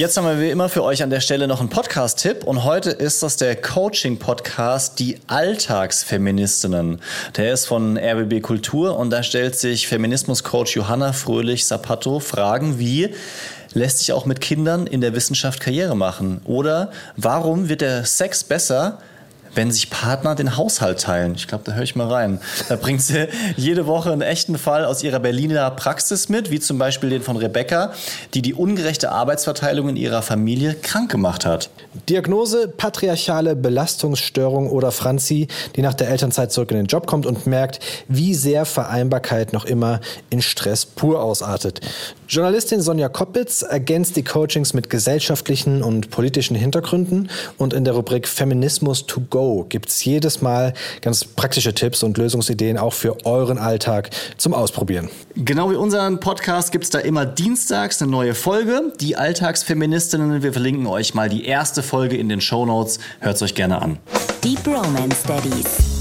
[0.01, 2.89] Jetzt haben wir wie immer für euch an der Stelle noch einen Podcast-Tipp und heute
[2.89, 7.03] ist das der Coaching-Podcast Die Alltagsfeministinnen.
[7.37, 13.11] Der ist von RBB Kultur und da stellt sich Feminismus-Coach Johanna Fröhlich-Sapato Fragen wie
[13.73, 16.41] Lässt sich auch mit Kindern in der Wissenschaft Karriere machen?
[16.45, 18.99] Oder warum wird der Sex besser,
[19.55, 21.35] wenn sich Partner den Haushalt teilen.
[21.35, 22.41] Ich glaube, da höre ich mal rein.
[22.69, 26.79] Da bringt sie jede Woche einen echten Fall aus ihrer Berliner Praxis mit, wie zum
[26.79, 27.93] Beispiel den von Rebecca,
[28.35, 31.71] die die ungerechte Arbeitsverteilung in ihrer Familie krank gemacht hat.
[32.09, 37.47] Diagnose patriarchale Belastungsstörung oder Franzi, die nach der Elternzeit zurück in den Job kommt und
[37.47, 40.01] merkt, wie sehr Vereinbarkeit noch immer
[40.31, 41.81] in Stress pur ausartet.
[42.31, 47.29] Journalistin Sonja Koppitz ergänzt die Coachings mit gesellschaftlichen und politischen Hintergründen
[47.59, 52.79] und in der Rubrik Feminismus to go gibt's jedes Mal ganz praktische Tipps und Lösungsideen
[52.79, 55.11] auch für euren Alltag zum Ausprobieren.
[55.35, 58.93] Genau wie unseren Podcast gibt's da immer dienstags eine neue Folge.
[59.01, 63.01] Die Alltagsfeministinnen, wir verlinken euch mal die erste Folge in den Shownotes.
[63.19, 63.99] Hört's euch gerne an.
[64.45, 66.00] Deep Romance Daddies.